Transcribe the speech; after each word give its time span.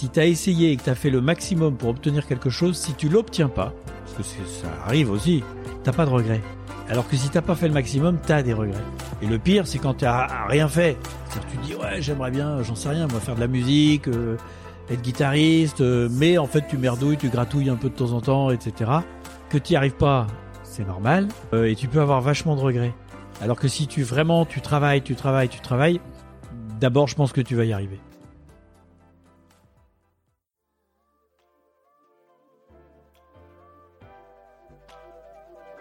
Si 0.00 0.08
tu 0.08 0.18
as 0.18 0.24
essayé 0.24 0.72
et 0.72 0.76
que 0.76 0.84
tu 0.84 0.88
as 0.88 0.94
fait 0.94 1.10
le 1.10 1.20
maximum 1.20 1.76
pour 1.76 1.90
obtenir 1.90 2.26
quelque 2.26 2.48
chose, 2.48 2.78
si 2.78 2.94
tu 2.94 3.10
l'obtiens 3.10 3.50
pas, 3.50 3.74
parce 4.16 4.32
que 4.32 4.44
ça 4.46 4.66
arrive 4.86 5.10
aussi, 5.10 5.44
t'as 5.84 5.92
pas 5.92 6.06
de 6.06 6.10
regrets. 6.10 6.40
Alors 6.88 7.06
que 7.06 7.16
si 7.16 7.28
t'as 7.28 7.42
pas 7.42 7.54
fait 7.54 7.68
le 7.68 7.74
maximum, 7.74 8.16
t'as 8.26 8.42
des 8.42 8.54
regrets. 8.54 8.80
Et 9.20 9.26
le 9.26 9.38
pire, 9.38 9.66
c'est 9.66 9.76
quand 9.76 9.92
tu 9.92 10.06
as 10.06 10.46
rien 10.48 10.68
fait. 10.68 10.96
cest 11.28 11.44
tu 11.50 11.58
dis 11.58 11.74
ouais, 11.74 12.00
j'aimerais 12.00 12.30
bien, 12.30 12.62
j'en 12.62 12.74
sais 12.74 12.88
rien, 12.88 13.08
moi 13.08 13.20
faire 13.20 13.34
de 13.34 13.40
la 13.40 13.46
musique, 13.46 14.08
euh, 14.08 14.38
être 14.88 15.02
guitariste, 15.02 15.82
euh, 15.82 16.08
mais 16.10 16.38
en 16.38 16.46
fait 16.46 16.64
tu 16.66 16.78
merdouilles, 16.78 17.18
tu 17.18 17.28
gratouilles 17.28 17.68
un 17.68 17.76
peu 17.76 17.90
de 17.90 17.94
temps 17.94 18.12
en 18.12 18.22
temps, 18.22 18.50
etc. 18.50 18.90
Que 19.50 19.58
tu 19.58 19.74
n'y 19.74 19.76
arrives 19.76 19.96
pas, 19.96 20.28
c'est 20.62 20.86
normal, 20.86 21.28
euh, 21.52 21.66
et 21.66 21.76
tu 21.76 21.88
peux 21.88 22.00
avoir 22.00 22.22
vachement 22.22 22.56
de 22.56 22.62
regrets. 22.62 22.94
Alors 23.42 23.58
que 23.58 23.68
si 23.68 23.86
tu 23.86 24.02
vraiment 24.02 24.46
tu 24.46 24.62
travailles, 24.62 25.02
tu 25.02 25.14
travailles, 25.14 25.50
tu 25.50 25.60
travailles, 25.60 26.00
d'abord 26.80 27.06
je 27.06 27.16
pense 27.16 27.34
que 27.34 27.42
tu 27.42 27.54
vas 27.54 27.66
y 27.66 27.74
arriver. 27.74 28.00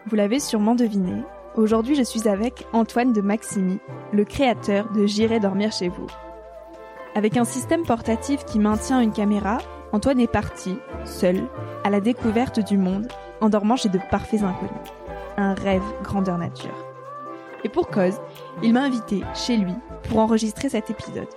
Vous 0.10 0.16
l'avez 0.16 0.40
sûrement 0.40 0.74
deviné, 0.74 1.22
aujourd'hui 1.56 1.94
je 1.94 2.02
suis 2.02 2.28
avec 2.28 2.66
Antoine 2.74 3.14
de 3.14 3.22
Maximi, 3.22 3.78
le 4.12 4.26
créateur 4.26 4.92
de 4.92 5.06
J'irai 5.06 5.40
dormir 5.40 5.72
chez 5.72 5.88
vous. 5.88 6.08
Avec 7.14 7.38
un 7.38 7.44
système 7.44 7.84
portatif 7.84 8.44
qui 8.46 8.58
maintient 8.58 9.02
une 9.02 9.12
caméra, 9.12 9.60
Antoine 9.92 10.20
est 10.20 10.26
parti, 10.26 10.80
seul, 11.06 11.44
à 11.84 11.92
la 11.92 12.00
découverte 12.00 12.60
du 12.60 12.76
monde, 12.76 13.08
en 13.40 13.50
dormant 13.50 13.76
chez 13.76 13.90
de 13.90 14.00
parfaits 14.10 14.42
inconnus. 14.42 14.74
Un 15.38 15.54
rêve 15.54 15.84
grandeur 16.02 16.40
nature. 16.40 16.88
Et 17.64 17.70
pour 17.70 17.88
cause, 17.90 18.20
il 18.64 18.74
m'a 18.74 18.82
invité 18.82 19.22
chez 19.36 19.58
lui 19.58 19.76
pour 20.10 20.18
enregistrer 20.18 20.70
cet 20.70 20.90
épisode. 20.90 21.30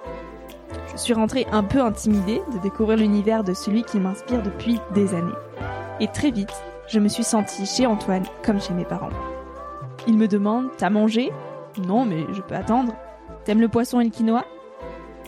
Je 0.93 0.97
suis 0.97 1.13
rentrée 1.13 1.47
un 1.53 1.63
peu 1.63 1.83
intimidée 1.83 2.41
de 2.55 2.59
découvrir 2.59 2.97
l'univers 2.97 3.45
de 3.45 3.53
celui 3.53 3.83
qui 3.83 4.01
m'inspire 4.01 4.43
depuis 4.43 4.81
des 4.95 5.13
années. 5.13 5.31
Et 6.01 6.09
très 6.09 6.31
vite, 6.31 6.55
je 6.89 6.99
me 6.99 7.09
suis 7.09 7.25
sentie 7.25 7.67
chez 7.67 7.87
Antoine 7.87 8.25
comme 8.45 8.61
chez 8.61 8.75
mes 8.75 8.85
parents. 8.85 9.11
Il 10.07 10.19
me 10.19 10.29
demande 10.29 10.69
T'as 10.77 10.91
mangé? 10.91 11.33
Non, 11.87 12.05
mais 12.05 12.27
je 12.33 12.43
peux 12.43 12.55
attendre. 12.55 12.93
T'aimes 13.45 13.61
le 13.61 13.69
poisson 13.69 14.01
et 14.01 14.05
le 14.05 14.11
quinoa? 14.11 14.45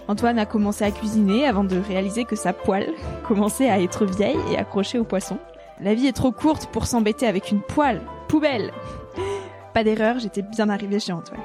Antoine 0.08 0.38
a 0.38 0.46
commencé 0.46 0.84
à 0.84 0.90
cuisiner 0.90 1.46
avant 1.46 1.64
de 1.64 1.78
réaliser 1.78 2.24
que 2.24 2.36
sa 2.36 2.52
poêle 2.52 2.92
commençait 3.28 3.70
à 3.70 3.80
être 3.80 4.04
vieille 4.04 4.38
et 4.50 4.58
accrochée 4.58 4.98
au 4.98 5.04
poisson. 5.04 5.38
La 5.80 5.94
vie 5.94 6.06
est 6.06 6.12
trop 6.12 6.32
courte 6.32 6.66
pour 6.66 6.86
s'embêter 6.86 7.26
avec 7.26 7.50
une 7.50 7.60
poêle. 7.60 8.02
Poubelle 8.28 8.72
Pas 9.74 9.84
d'erreur, 9.84 10.18
j'étais 10.18 10.42
bien 10.42 10.68
arrivée 10.68 11.00
chez 11.00 11.12
Antoine. 11.12 11.40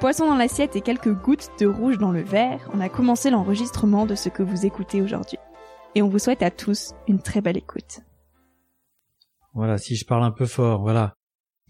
Poisson 0.00 0.26
dans 0.26 0.36
l'assiette 0.36 0.76
et 0.76 0.80
quelques 0.80 1.12
gouttes 1.12 1.50
de 1.58 1.66
rouge 1.66 1.98
dans 1.98 2.12
le 2.12 2.20
verre, 2.20 2.60
on 2.72 2.80
a 2.80 2.88
commencé 2.88 3.30
l'enregistrement 3.30 4.06
de 4.06 4.14
ce 4.14 4.28
que 4.28 4.44
vous 4.44 4.64
écoutez 4.64 5.02
aujourd'hui. 5.02 5.38
Et 5.94 6.02
on 6.02 6.08
vous 6.08 6.20
souhaite 6.20 6.42
à 6.42 6.52
tous 6.52 6.92
une 7.08 7.18
très 7.18 7.40
belle 7.40 7.56
écoute. 7.56 8.02
Voilà, 9.58 9.76
si 9.76 9.96
je 9.96 10.04
parle 10.04 10.22
un 10.22 10.30
peu 10.30 10.46
fort, 10.46 10.82
voilà. 10.82 11.16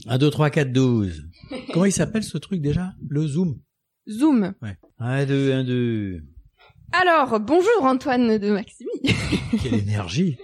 1, 0.08 0.18
2, 0.18 0.28
3, 0.28 0.50
4, 0.50 0.72
12. 0.74 1.26
Comment 1.72 1.86
il 1.86 1.92
s'appelle 1.92 2.22
ce 2.22 2.36
truc 2.36 2.60
déjà? 2.60 2.92
Le 3.08 3.26
Zoom 3.26 3.58
Zoom. 4.06 4.52
Ouais. 4.60 4.76
1, 4.98 5.24
2, 5.24 5.52
1, 5.54 5.64
2. 5.64 6.20
Alors, 6.92 7.40
bonjour 7.40 7.82
Antoine 7.84 8.36
de 8.36 8.50
Maximi. 8.50 8.90
Quelle 9.62 9.76
énergie 9.76 10.36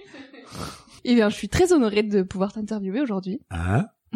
Eh 1.03 1.13
bien, 1.13 1.29
je 1.29 1.35
suis 1.35 1.47
très 1.47 1.71
honorée 1.71 2.01
de 2.01 2.23
pouvoir 2.23 2.51
t'interviewer 2.51 3.01
aujourd'hui. 3.01 3.39
Ah 3.51 3.89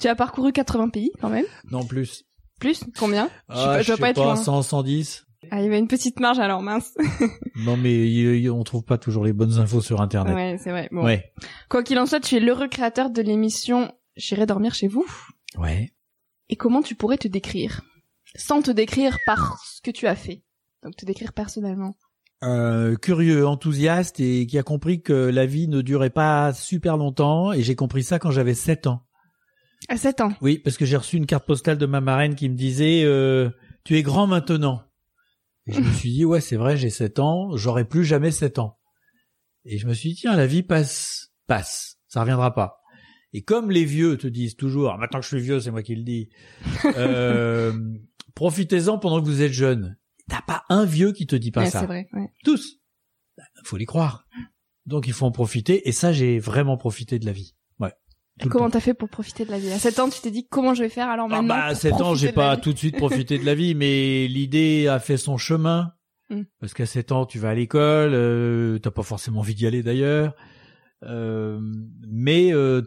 Tu 0.00 0.08
as 0.08 0.16
parcouru 0.16 0.50
80 0.50 0.88
pays 0.88 1.12
quand 1.20 1.30
même? 1.30 1.46
Non, 1.70 1.84
plus. 1.84 2.24
Plus? 2.58 2.82
Combien? 2.98 3.30
Ah, 3.48 3.80
je, 3.82 3.92
sais 3.92 3.98
pas, 3.98 4.10
être 4.10 4.36
100, 4.36 4.62
110. 4.62 5.26
Ah, 5.50 5.60
il 5.60 5.64
y 5.64 5.66
avait 5.66 5.78
une 5.78 5.88
petite 5.88 6.20
marge 6.20 6.38
alors, 6.38 6.62
mince. 6.62 6.94
non, 7.56 7.76
mais 7.76 8.48
on 8.48 8.62
trouve 8.62 8.84
pas 8.84 8.98
toujours 8.98 9.24
les 9.24 9.32
bonnes 9.32 9.58
infos 9.58 9.80
sur 9.80 10.00
Internet. 10.00 10.34
Ouais, 10.34 10.56
c'est 10.62 10.70
vrai. 10.70 10.88
Bon. 10.92 11.04
Ouais. 11.04 11.32
Quoi 11.68 11.82
qu'il 11.82 11.98
en 11.98 12.06
soit, 12.06 12.20
tu 12.20 12.36
es 12.36 12.40
l'heureux 12.40 12.68
créateur 12.68 13.10
de 13.10 13.22
l'émission 13.22 13.92
J'irai 14.16 14.46
dormir 14.46 14.74
chez 14.74 14.88
vous. 14.88 15.06
Ouais. 15.56 15.92
Et 16.48 16.56
comment 16.56 16.82
tu 16.82 16.94
pourrais 16.94 17.18
te 17.18 17.28
décrire? 17.28 17.80
Sans 18.36 18.62
te 18.62 18.70
décrire 18.70 19.18
par 19.26 19.62
ce 19.64 19.80
que 19.80 19.90
tu 19.90 20.06
as 20.06 20.16
fait. 20.16 20.42
Donc 20.82 20.96
te 20.96 21.04
décrire 21.04 21.32
personnellement. 21.32 21.96
Euh, 22.44 22.96
curieux, 22.96 23.46
enthousiaste 23.46 24.18
et 24.18 24.46
qui 24.46 24.58
a 24.58 24.62
compris 24.62 25.00
que 25.00 25.12
la 25.12 25.46
vie 25.46 25.68
ne 25.68 25.80
durait 25.80 26.10
pas 26.10 26.52
super 26.52 26.96
longtemps 26.96 27.52
et 27.52 27.62
j'ai 27.62 27.76
compris 27.76 28.02
ça 28.02 28.18
quand 28.18 28.32
j'avais 28.32 28.54
7 28.54 28.88
ans. 28.88 29.06
À 29.88 29.96
7 29.96 30.20
ans 30.20 30.32
Oui, 30.40 30.58
parce 30.58 30.76
que 30.76 30.84
j'ai 30.84 30.96
reçu 30.96 31.16
une 31.16 31.26
carte 31.26 31.46
postale 31.46 31.78
de 31.78 31.86
ma 31.86 32.00
marraine 32.00 32.34
qui 32.34 32.48
me 32.48 32.56
disait 32.56 33.02
euh, 33.04 33.50
Tu 33.84 33.96
es 33.96 34.02
grand 34.02 34.26
maintenant». 34.26 34.82
Et 35.66 35.72
je 35.72 35.80
me 35.80 35.92
suis 35.92 36.10
dit, 36.12 36.24
ouais, 36.24 36.40
c'est 36.40 36.56
vrai, 36.56 36.76
j'ai 36.76 36.90
7 36.90 37.18
ans, 37.20 37.56
j'aurai 37.56 37.84
plus 37.84 38.04
jamais 38.04 38.30
7 38.30 38.58
ans. 38.58 38.78
Et 39.64 39.78
je 39.78 39.86
me 39.86 39.94
suis 39.94 40.10
dit, 40.10 40.16
tiens, 40.16 40.36
la 40.36 40.46
vie 40.46 40.62
passe, 40.64 41.32
passe, 41.46 41.98
ça 42.08 42.20
reviendra 42.20 42.52
pas. 42.52 42.80
Et 43.32 43.42
comme 43.42 43.70
les 43.70 43.84
vieux 43.84 44.16
te 44.18 44.26
disent 44.26 44.56
toujours, 44.56 44.96
maintenant 44.98 45.20
que 45.20 45.24
je 45.24 45.36
suis 45.36 45.40
vieux, 45.40 45.60
c'est 45.60 45.70
moi 45.70 45.82
qui 45.82 45.94
le 45.94 46.02
dis, 46.02 46.28
euh, 46.96 47.72
profitez-en 48.34 48.98
pendant 48.98 49.20
que 49.20 49.26
vous 49.26 49.40
êtes 49.42 49.52
jeune. 49.52 49.96
T'as 50.28 50.42
pas 50.42 50.64
un 50.68 50.84
vieux 50.84 51.12
qui 51.12 51.26
te 51.26 51.36
dit 51.36 51.50
pas 51.50 51.62
Ouais, 51.62 51.70
ça. 51.70 51.80
c'est 51.80 51.86
vrai. 51.86 52.08
ouais. 52.12 52.32
Tous. 52.44 52.78
Faut 53.64 53.76
les 53.76 53.86
croire. 53.86 54.26
Donc 54.86 55.06
il 55.06 55.12
faut 55.12 55.26
en 55.26 55.32
profiter. 55.32 55.88
Et 55.88 55.92
ça, 55.92 56.12
j'ai 56.12 56.38
vraiment 56.38 56.76
profité 56.76 57.18
de 57.18 57.24
la 57.26 57.32
vie. 57.32 57.54
Comment 58.50 58.70
t'as 58.70 58.80
fait 58.80 58.94
pour 58.94 59.08
profiter 59.08 59.44
de 59.44 59.50
la 59.50 59.58
vie 59.58 59.70
À 59.70 59.78
7 59.78 59.98
ans, 60.00 60.08
tu 60.08 60.20
t'es 60.20 60.30
dit 60.30 60.46
comment 60.48 60.74
je 60.74 60.82
vais 60.82 60.88
faire 60.88 61.08
alors 61.08 61.26
Ah 61.30 61.34
maintenant 61.42 61.54
bah, 61.54 61.64
à 61.64 61.72
pour 61.72 61.80
7 61.80 61.92
ans, 61.94 62.14
j'ai 62.14 62.32
pas 62.32 62.56
tout 62.56 62.72
de 62.72 62.78
suite 62.78 62.96
profité 62.96 63.38
de 63.38 63.44
la 63.44 63.54
vie, 63.54 63.74
mais 63.74 64.26
l'idée 64.28 64.88
a 64.88 64.98
fait 64.98 65.16
son 65.16 65.36
chemin. 65.36 65.92
Mm. 66.30 66.42
Parce 66.60 66.74
qu'à 66.74 66.86
7 66.86 67.12
ans, 67.12 67.26
tu 67.26 67.38
vas 67.38 67.50
à 67.50 67.54
l'école, 67.54 68.12
euh, 68.14 68.78
t'as 68.78 68.90
pas 68.90 69.02
forcément 69.02 69.40
envie 69.40 69.54
d'y 69.54 69.66
aller 69.66 69.82
d'ailleurs. 69.82 70.34
Euh, 71.04 71.60
mais 72.08 72.52
euh, 72.52 72.82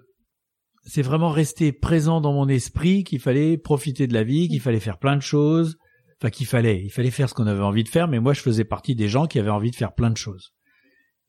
c'est 0.83 1.01
vraiment 1.01 1.29
resté 1.29 1.71
présent 1.71 2.21
dans 2.21 2.33
mon 2.33 2.47
esprit 2.47 3.03
qu'il 3.03 3.19
fallait 3.19 3.57
profiter 3.57 4.07
de 4.07 4.13
la 4.13 4.23
vie, 4.23 4.47
qu'il 4.47 4.61
fallait 4.61 4.79
faire 4.79 4.99
plein 4.99 5.15
de 5.15 5.21
choses. 5.21 5.77
Enfin, 6.21 6.29
qu'il 6.29 6.45
fallait, 6.45 6.81
il 6.81 6.91
fallait 6.91 7.11
faire 7.11 7.29
ce 7.29 7.33
qu'on 7.33 7.47
avait 7.47 7.63
envie 7.63 7.83
de 7.83 7.89
faire, 7.89 8.07
mais 8.07 8.19
moi, 8.19 8.33
je 8.33 8.39
faisais 8.39 8.63
partie 8.63 8.95
des 8.95 9.09
gens 9.09 9.27
qui 9.27 9.37
avaient 9.37 9.49
envie 9.49 9.71
de 9.71 9.75
faire 9.75 9.93
plein 9.93 10.09
de 10.09 10.17
choses. 10.17 10.53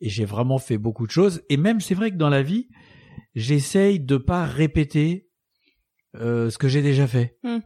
Et 0.01 0.09
j'ai 0.09 0.25
vraiment 0.25 0.59
fait 0.59 0.79
beaucoup 0.79 1.07
de 1.07 1.11
choses. 1.11 1.43
Et 1.49 1.57
même, 1.57 1.81
c'est 1.81 1.95
vrai 1.95 2.11
que 2.11 2.17
dans 2.17 2.29
la 2.29 2.43
vie, 2.43 2.69
j'essaye 3.37 4.01
de 4.01 4.17
pas 4.17 4.45
répéter 4.45 5.29
euh, 6.17 6.51
ce 6.51 6.59
que 6.59 6.67
j'ai 6.67 6.83
déjà 6.83 7.07
fait. 7.07 7.39
Hmm. 7.45 7.59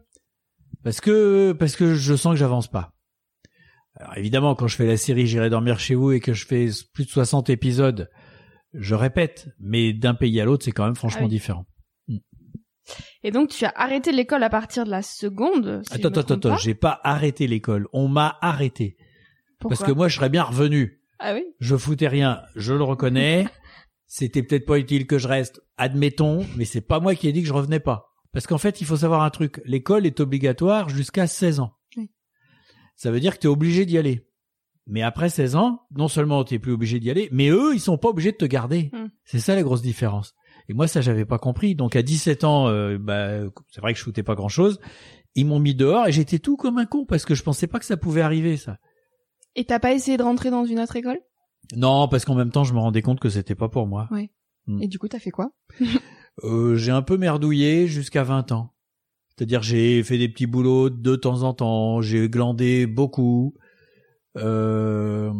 Parce 0.82 1.00
que 1.00 1.52
parce 1.52 1.76
que 1.76 1.94
je 1.94 2.14
sens 2.14 2.32
que 2.34 2.38
j'avance 2.38 2.68
pas. 2.68 2.92
Alors 3.94 4.16
évidemment, 4.18 4.54
quand 4.54 4.66
je 4.66 4.76
fais 4.76 4.86
la 4.86 4.96
série 4.96 5.26
J'irai 5.26 5.48
dormir 5.50 5.78
chez 5.78 5.94
vous 5.94 6.12
et 6.12 6.20
que 6.20 6.32
je 6.32 6.46
fais 6.46 6.68
plus 6.92 7.04
de 7.04 7.10
60 7.10 7.50
épisodes, 7.50 8.10
je 8.74 8.94
répète, 8.94 9.48
mais 9.58 9.92
d'un 9.92 10.14
pays 10.14 10.40
à 10.40 10.44
l'autre, 10.44 10.64
c'est 10.64 10.72
quand 10.72 10.84
même 10.84 10.94
franchement 10.94 11.22
Ah 11.22 11.24
oui. 11.24 11.30
différent. 11.30 11.66
Et 13.22 13.30
donc 13.30 13.50
tu 13.50 13.64
as 13.64 13.72
arrêté 13.76 14.10
l'école 14.10 14.42
à 14.42 14.50
partir 14.50 14.84
de 14.84 14.90
la 14.90 15.02
seconde. 15.02 15.82
Si 15.86 15.94
attends, 15.94 16.08
attends, 16.20 16.34
attends, 16.34 16.56
j'ai 16.56 16.74
pas 16.74 17.00
arrêté 17.04 17.46
l'école. 17.46 17.86
On 17.92 18.08
m'a 18.08 18.38
arrêté. 18.40 18.96
Pourquoi 19.60 19.76
Parce 19.76 19.88
que 19.88 19.94
moi, 19.94 20.08
je 20.08 20.16
serais 20.16 20.30
bien 20.30 20.42
revenu. 20.42 21.02
Ah 21.18 21.34
oui. 21.34 21.44
Je 21.60 21.76
foutais 21.76 22.08
rien, 22.08 22.40
je 22.56 22.72
le 22.72 22.82
reconnais. 22.82 23.46
C'était 24.12 24.42
peut-être 24.42 24.66
pas 24.66 24.80
utile 24.80 25.06
que 25.06 25.18
je 25.18 25.28
reste, 25.28 25.62
admettons, 25.76 26.44
mais 26.56 26.64
c'est 26.64 26.80
pas 26.80 26.98
moi 26.98 27.14
qui 27.14 27.28
ai 27.28 27.32
dit 27.32 27.42
que 27.42 27.46
je 27.46 27.52
revenais 27.52 27.78
pas. 27.78 28.12
Parce 28.32 28.48
qu'en 28.48 28.58
fait, 28.58 28.80
il 28.80 28.84
faut 28.84 28.96
savoir 28.96 29.22
un 29.22 29.30
truc. 29.30 29.62
L'école 29.64 30.04
est 30.04 30.18
obligatoire 30.18 30.88
jusqu'à 30.88 31.28
16 31.28 31.60
ans. 31.60 31.74
Oui. 31.96 32.10
Ça 32.96 33.12
veut 33.12 33.20
dire 33.20 33.34
que 33.34 33.38
tu 33.38 33.46
es 33.46 33.50
obligé 33.50 33.86
d'y 33.86 33.98
aller. 33.98 34.26
Mais 34.88 35.02
après 35.02 35.30
16 35.30 35.54
ans, 35.54 35.82
non 35.92 36.08
seulement 36.08 36.42
tu 36.42 36.58
plus 36.58 36.72
obligé 36.72 36.98
d'y 36.98 37.08
aller, 37.08 37.28
mais 37.30 37.50
eux, 37.50 37.72
ils 37.72 37.78
sont 37.78 37.98
pas 37.98 38.08
obligés 38.08 38.32
de 38.32 38.36
te 38.36 38.44
garder. 38.46 38.90
Hmm. 38.92 39.10
C'est 39.22 39.38
ça 39.38 39.54
la 39.54 39.62
grosse 39.62 39.80
différence. 39.80 40.34
Et 40.68 40.74
moi, 40.74 40.88
ça, 40.88 41.00
j'avais 41.00 41.24
pas 41.24 41.38
compris. 41.38 41.76
Donc 41.76 41.94
à 41.94 42.02
17 42.02 42.42
ans, 42.42 42.66
euh, 42.66 42.98
bah, 42.98 43.42
c'est 43.68 43.80
vrai 43.80 43.92
que 43.92 43.98
je 44.00 44.04
foutais 44.04 44.24
pas 44.24 44.34
grand-chose. 44.34 44.80
Ils 45.36 45.46
m'ont 45.46 45.60
mis 45.60 45.76
dehors 45.76 46.08
et 46.08 46.12
j'étais 46.12 46.40
tout 46.40 46.56
comme 46.56 46.78
un 46.78 46.86
con 46.86 47.04
parce 47.04 47.24
que 47.24 47.36
je 47.36 47.44
pensais 47.44 47.68
pas 47.68 47.78
que 47.78 47.84
ça 47.84 47.96
pouvait 47.96 48.22
arriver, 48.22 48.56
ça. 48.56 48.78
Et 49.54 49.66
t'as 49.66 49.78
pas 49.78 49.92
essayé 49.92 50.16
de 50.16 50.24
rentrer 50.24 50.50
dans 50.50 50.64
une 50.64 50.80
autre 50.80 50.96
école? 50.96 51.20
Non, 51.76 52.08
parce 52.08 52.24
qu'en 52.24 52.34
même 52.34 52.50
temps, 52.50 52.64
je 52.64 52.74
me 52.74 52.78
rendais 52.78 53.02
compte 53.02 53.20
que 53.20 53.28
c'était 53.28 53.54
pas 53.54 53.68
pour 53.68 53.86
moi. 53.86 54.08
Mm. 54.66 54.82
Et 54.82 54.88
du 54.88 54.98
coup, 54.98 55.08
t'as 55.08 55.18
fait 55.18 55.30
quoi? 55.30 55.52
Euh, 56.44 56.76
j'ai 56.76 56.92
un 56.92 57.02
peu 57.02 57.18
merdouillé 57.18 57.86
jusqu'à 57.86 58.22
20 58.22 58.52
ans. 58.52 58.72
C'est-à-dire 59.28 59.62
j'ai 59.62 60.02
fait 60.02 60.16
des 60.16 60.28
petits 60.28 60.46
boulots 60.46 60.88
de 60.88 61.16
temps 61.16 61.42
en 61.42 61.52
temps, 61.52 62.00
j'ai 62.00 62.28
glandé 62.28 62.86
beaucoup, 62.86 63.54
euh, 64.36 65.32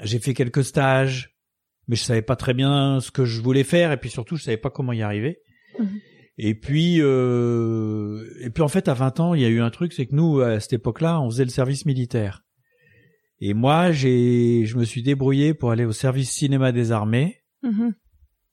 j'ai 0.00 0.18
fait 0.18 0.32
quelques 0.32 0.64
stages, 0.64 1.36
mais 1.86 1.96
je 1.96 2.02
savais 2.02 2.22
pas 2.22 2.34
très 2.34 2.54
bien 2.54 3.00
ce 3.00 3.10
que 3.10 3.24
je 3.24 3.40
voulais 3.40 3.62
faire 3.62 3.92
et 3.92 3.98
puis 3.98 4.10
surtout 4.10 4.36
je 4.36 4.44
savais 4.44 4.56
pas 4.56 4.70
comment 4.70 4.92
y 4.92 5.02
arriver. 5.02 5.38
Mhm. 5.78 6.00
Et 6.38 6.54
puis 6.54 6.96
euh, 7.00 8.24
et 8.40 8.50
puis 8.50 8.62
en 8.62 8.68
fait 8.68 8.88
à 8.88 8.94
20 8.94 9.20
ans 9.20 9.34
il 9.34 9.42
y 9.42 9.44
a 9.44 9.48
eu 9.48 9.60
un 9.60 9.70
truc, 9.70 9.92
c'est 9.92 10.06
que 10.06 10.14
nous 10.14 10.40
à 10.40 10.60
cette 10.60 10.74
époque-là 10.74 11.20
on 11.20 11.30
faisait 11.30 11.44
le 11.44 11.50
service 11.50 11.84
militaire. 11.84 12.45
Et 13.40 13.52
moi 13.54 13.92
j'ai 13.92 14.64
je 14.66 14.76
me 14.78 14.84
suis 14.84 15.02
débrouillé 15.02 15.52
pour 15.54 15.70
aller 15.70 15.84
au 15.84 15.92
service 15.92 16.30
cinéma 16.30 16.72
des 16.72 16.92
armées 16.92 17.42
Mhm. 17.62 17.94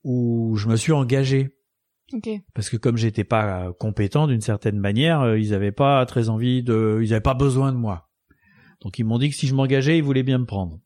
où 0.03 0.55
je 0.57 0.67
me 0.67 0.75
suis 0.75 0.91
engagé 0.91 1.55
Ok. 2.13 2.29
parce 2.53 2.69
que 2.69 2.77
comme 2.77 2.97
j'étais 2.97 3.23
pas 3.23 3.71
compétent 3.79 4.27
d'une 4.27 4.41
certaine 4.41 4.77
manière, 4.79 5.21
euh, 5.21 5.39
ils 5.39 5.53
avaient 5.53 5.71
pas 5.71 6.05
très 6.05 6.29
envie 6.29 6.63
de, 6.63 6.99
ils 7.01 7.13
avaient 7.13 7.21
pas 7.21 7.33
besoin 7.33 7.71
de 7.71 7.77
moi. 7.77 8.09
Donc 8.81 8.99
ils 8.99 9.03
m'ont 9.05 9.17
dit 9.19 9.29
que 9.29 9.35
si 9.35 9.47
je 9.47 9.55
m'engageais, 9.55 9.97
ils 9.97 10.03
voulaient 10.03 10.23
bien 10.23 10.37
me 10.39 10.45
prendre. 10.45 10.79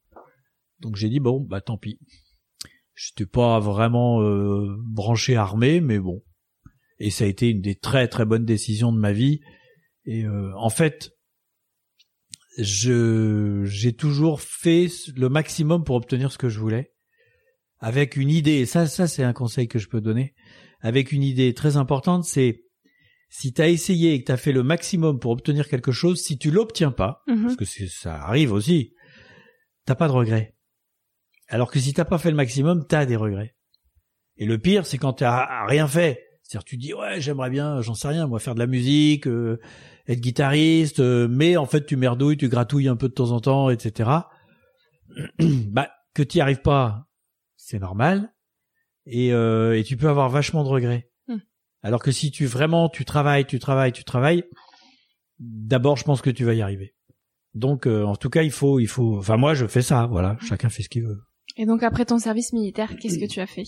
Donc 0.79 0.95
j'ai 0.95 1.09
dit 1.09 1.19
bon, 1.19 1.39
bah 1.41 1.61
tant 1.61 1.77
pis. 1.77 1.99
J'étais 2.95 3.25
pas 3.25 3.59
vraiment 3.59 4.21
euh, 4.21 4.75
branché 4.79 5.35
armé, 5.35 5.81
mais 5.81 5.99
bon. 5.99 6.23
Et 6.99 7.09
ça 7.11 7.25
a 7.25 7.27
été 7.27 7.49
une 7.49 7.61
des 7.61 7.75
très 7.75 8.07
très 8.07 8.25
bonnes 8.25 8.45
décisions 8.45 8.91
de 8.91 8.99
ma 8.99 9.11
vie. 9.11 9.39
Et 10.05 10.23
euh, 10.25 10.51
en 10.55 10.69
fait, 10.69 11.11
je 12.57 13.63
j'ai 13.65 13.93
toujours 13.93 14.41
fait 14.41 14.87
le 15.15 15.29
maximum 15.29 15.83
pour 15.83 15.95
obtenir 15.95 16.31
ce 16.31 16.37
que 16.37 16.49
je 16.49 16.59
voulais, 16.59 16.93
avec 17.79 18.15
une 18.15 18.29
idée. 18.29 18.53
Et 18.59 18.65
ça, 18.65 18.87
ça 18.87 19.07
c'est 19.07 19.23
un 19.23 19.33
conseil 19.33 19.67
que 19.67 19.79
je 19.79 19.87
peux 19.87 20.01
donner 20.01 20.33
avec 20.81 21.11
une 21.11 21.23
idée 21.23 21.53
très 21.53 21.75
importante, 21.77 22.23
c'est 22.25 22.63
si 23.29 23.51
tu 23.51 23.61
as 23.61 23.67
essayé 23.67 24.13
et 24.13 24.19
que 24.21 24.25
tu 24.27 24.31
as 24.31 24.37
fait 24.37 24.51
le 24.51 24.63
maximum 24.63 25.19
pour 25.19 25.31
obtenir 25.31 25.67
quelque 25.67 25.91
chose, 25.91 26.21
si 26.21 26.37
tu 26.37 26.51
l'obtiens 26.51 26.91
pas, 26.91 27.23
Mhm. 27.27 27.43
parce 27.43 27.55
que 27.55 27.65
ça 27.65 28.15
arrive 28.21 28.53
aussi, 28.53 28.93
t'as 29.85 29.95
pas 29.95 30.07
de 30.07 30.13
regrets. 30.13 30.55
Alors 31.49 31.71
que 31.71 31.79
si 31.79 31.93
t'as 31.93 32.05
pas 32.05 32.17
fait 32.19 32.29
le 32.29 32.35
maximum, 32.37 32.85
t'as 32.87 33.05
des 33.05 33.15
regrets. 33.15 33.55
Et 34.37 34.45
le 34.45 34.57
pire, 34.59 34.85
c'est 34.85 34.97
quand 34.97 35.13
t'as 35.13 35.65
rien 35.65 35.87
fait. 35.87 36.23
C'est-à-dire, 36.43 36.63
tu 36.65 36.77
dis 36.77 36.93
ouais, 36.93 37.19
j'aimerais 37.19 37.49
bien, 37.49 37.81
j'en 37.81 37.95
sais 37.95 38.07
rien, 38.07 38.27
moi, 38.27 38.39
faire 38.39 38.53
de 38.53 38.59
la 38.59 38.67
musique, 38.67 39.27
euh, 39.27 39.59
être 40.07 40.21
guitariste, 40.21 40.99
euh, 40.99 41.27
mais 41.29 41.57
en 41.57 41.65
fait, 41.65 41.85
tu 41.85 41.97
merdouilles, 41.97 42.37
tu 42.37 42.49
gratouilles 42.49 42.87
un 42.87 42.95
peu 42.95 43.09
de 43.09 43.13
temps 43.13 43.31
en 43.31 43.39
temps, 43.39 43.69
etc. 43.69 44.09
bah, 45.39 45.89
que 46.13 46.23
t'y 46.23 46.41
arrives 46.41 46.61
pas, 46.61 47.07
c'est 47.55 47.79
normal. 47.79 48.33
Et, 49.05 49.31
euh, 49.31 49.77
et 49.77 49.83
tu 49.83 49.97
peux 49.97 50.09
avoir 50.09 50.29
vachement 50.29 50.63
de 50.63 50.69
regrets. 50.69 51.09
Hmm. 51.27 51.39
Alors 51.81 52.01
que 52.01 52.11
si 52.11 52.31
tu 52.31 52.45
vraiment, 52.45 52.89
tu 52.89 53.05
travailles, 53.05 53.45
tu 53.45 53.59
travailles, 53.59 53.91
tu 53.91 54.03
travailles, 54.03 54.43
d'abord, 55.39 55.97
je 55.97 56.03
pense 56.03 56.21
que 56.21 56.29
tu 56.29 56.45
vas 56.45 56.53
y 56.53 56.61
arriver. 56.61 56.95
Donc, 57.53 57.87
euh, 57.87 58.03
en 58.03 58.15
tout 58.15 58.29
cas, 58.29 58.43
il 58.43 58.51
faut, 58.51 58.79
il 58.79 58.87
faut. 58.87 59.17
Enfin, 59.17 59.37
moi, 59.37 59.53
je 59.53 59.65
fais 59.65 59.81
ça. 59.81 60.05
Voilà, 60.05 60.37
chacun 60.41 60.69
fait 60.69 60.83
ce 60.83 60.89
qu'il 60.89 61.03
veut. 61.03 61.19
Et 61.55 61.65
donc 61.65 61.81
après 61.81 62.05
ton 62.05 62.19
service 62.19 62.53
militaire, 62.53 62.95
qu'est-ce 62.97 63.17
que 63.17 63.25
tu 63.25 63.39
as 63.39 63.47
fait? 63.47 63.63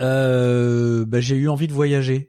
Euh, 0.00 1.04
bah, 1.06 1.20
j'ai 1.20 1.36
eu 1.36 1.48
envie 1.48 1.66
de 1.66 1.72
voyager. 1.72 2.28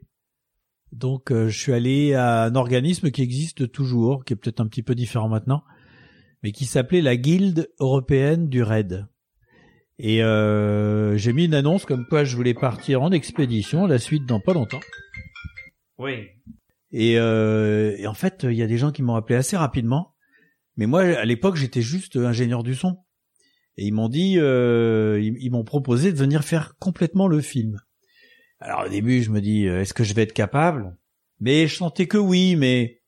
Donc, 0.92 1.30
euh, 1.30 1.48
je 1.48 1.58
suis 1.58 1.72
allé 1.72 2.14
à 2.14 2.44
un 2.44 2.54
organisme 2.54 3.10
qui 3.10 3.22
existe 3.22 3.70
toujours, 3.70 4.24
qui 4.24 4.32
est 4.32 4.36
peut-être 4.36 4.60
un 4.60 4.66
petit 4.66 4.82
peu 4.82 4.94
différent 4.94 5.28
maintenant, 5.28 5.62
mais 6.42 6.52
qui 6.52 6.64
s'appelait 6.64 7.02
la 7.02 7.16
Guilde 7.16 7.70
européenne 7.78 8.48
du 8.48 8.62
raid. 8.62 9.06
Et 9.98 10.22
euh, 10.22 11.18
j'ai 11.18 11.34
mis 11.34 11.44
une 11.44 11.54
annonce 11.54 11.84
comme 11.84 12.06
quoi 12.06 12.24
je 12.24 12.34
voulais 12.34 12.54
partir 12.54 13.02
en 13.02 13.12
expédition, 13.12 13.86
la 13.86 13.98
suite 13.98 14.24
dans 14.24 14.40
pas 14.40 14.54
longtemps. 14.54 14.80
Oui. 15.98 16.28
Et, 16.90 17.18
euh, 17.18 17.94
et 17.98 18.06
en 18.06 18.14
fait, 18.14 18.44
il 18.44 18.54
y 18.54 18.62
a 18.62 18.66
des 18.66 18.78
gens 18.78 18.92
qui 18.92 19.02
m'ont 19.02 19.14
appelé 19.14 19.36
assez 19.36 19.58
rapidement. 19.58 20.14
Mais 20.76 20.86
moi, 20.86 21.02
à 21.02 21.24
l'époque, 21.26 21.56
j'étais 21.56 21.82
juste 21.82 22.16
ingénieur 22.16 22.62
du 22.62 22.74
son. 22.74 22.96
Et 23.76 23.84
ils 23.86 23.92
m'ont 23.92 24.08
dit, 24.08 24.38
euh, 24.38 25.20
ils, 25.20 25.36
ils 25.38 25.50
m'ont 25.50 25.64
proposé 25.64 26.12
de 26.12 26.16
venir 26.16 26.44
faire 26.44 26.76
complètement 26.78 27.28
le 27.28 27.40
film. 27.42 27.76
Alors 28.60 28.84
au 28.86 28.88
début, 28.88 29.22
je 29.22 29.30
me 29.30 29.40
dis, 29.40 29.66
euh, 29.66 29.80
est-ce 29.80 29.94
que 29.94 30.04
je 30.04 30.14
vais 30.14 30.22
être 30.22 30.32
capable? 30.32 30.96
Mais 31.40 31.66
je 31.66 31.76
sentais 31.76 32.06
que 32.06 32.18
oui, 32.18 32.56
mais 32.56 33.02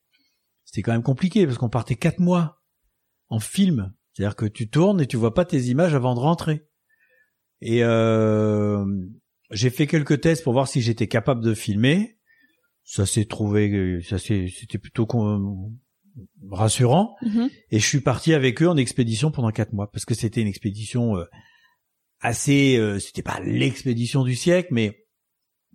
c'était 0.65 0.83
quand 0.83 0.93
même 0.93 1.03
compliqué 1.03 1.47
parce 1.47 1.59
qu'on 1.59 1.69
partait 1.69 1.97
quatre 1.97 2.19
mois 2.21 2.63
en 3.29 3.39
film. 3.39 3.93
C'est-à-dire 4.13 4.37
que 4.37 4.47
tu 4.47 4.69
tournes 4.69 5.01
et 5.01 5.07
tu 5.07 5.17
vois 5.17 5.35
pas 5.35 5.45
tes 5.45 5.61
images 5.65 5.95
avant 5.95 6.15
de 6.15 6.21
rentrer. 6.21 6.67
Et 7.61 7.85
euh, 7.85 8.85
j'ai 9.51 9.71
fait 9.71 9.87
quelques 9.87 10.21
tests 10.21 10.43
pour 10.43 10.53
voir 10.55 10.69
si 10.69 10.81
j'étais 10.81 11.07
capable 11.07 11.43
de 11.43 11.55
filmer. 11.55 12.19
Ça 12.85 13.07
s'est 13.07 13.27
trouvé, 13.27 14.01
ça 14.03 14.19
s'est, 14.19 14.49
c'était 14.49 14.79
plutôt 14.79 15.07
con- 15.07 15.73
rassurant. 16.51 17.17
Mhm. 17.23 17.51
Et 17.71 17.79
je 17.79 17.87
suis 17.87 18.01
parti 18.01 18.35
avec 18.35 18.63
eux 18.63 18.69
en 18.69 18.77
expédition 18.77 19.31
pendant 19.31 19.51
quatre 19.51 19.73
mois 19.73 19.91
parce 19.91 20.05
que 20.05 20.15
c'était 20.15 20.41
une 20.41 20.49
expédition 20.49 21.17
euh, 21.17 21.25
assez, 22.21 22.77
euh, 22.77 22.99
c'était 22.99 23.23
pas 23.23 23.41
l'expédition 23.41 24.25
du 24.25 24.35
siècle, 24.35 24.69
mais 24.73 25.02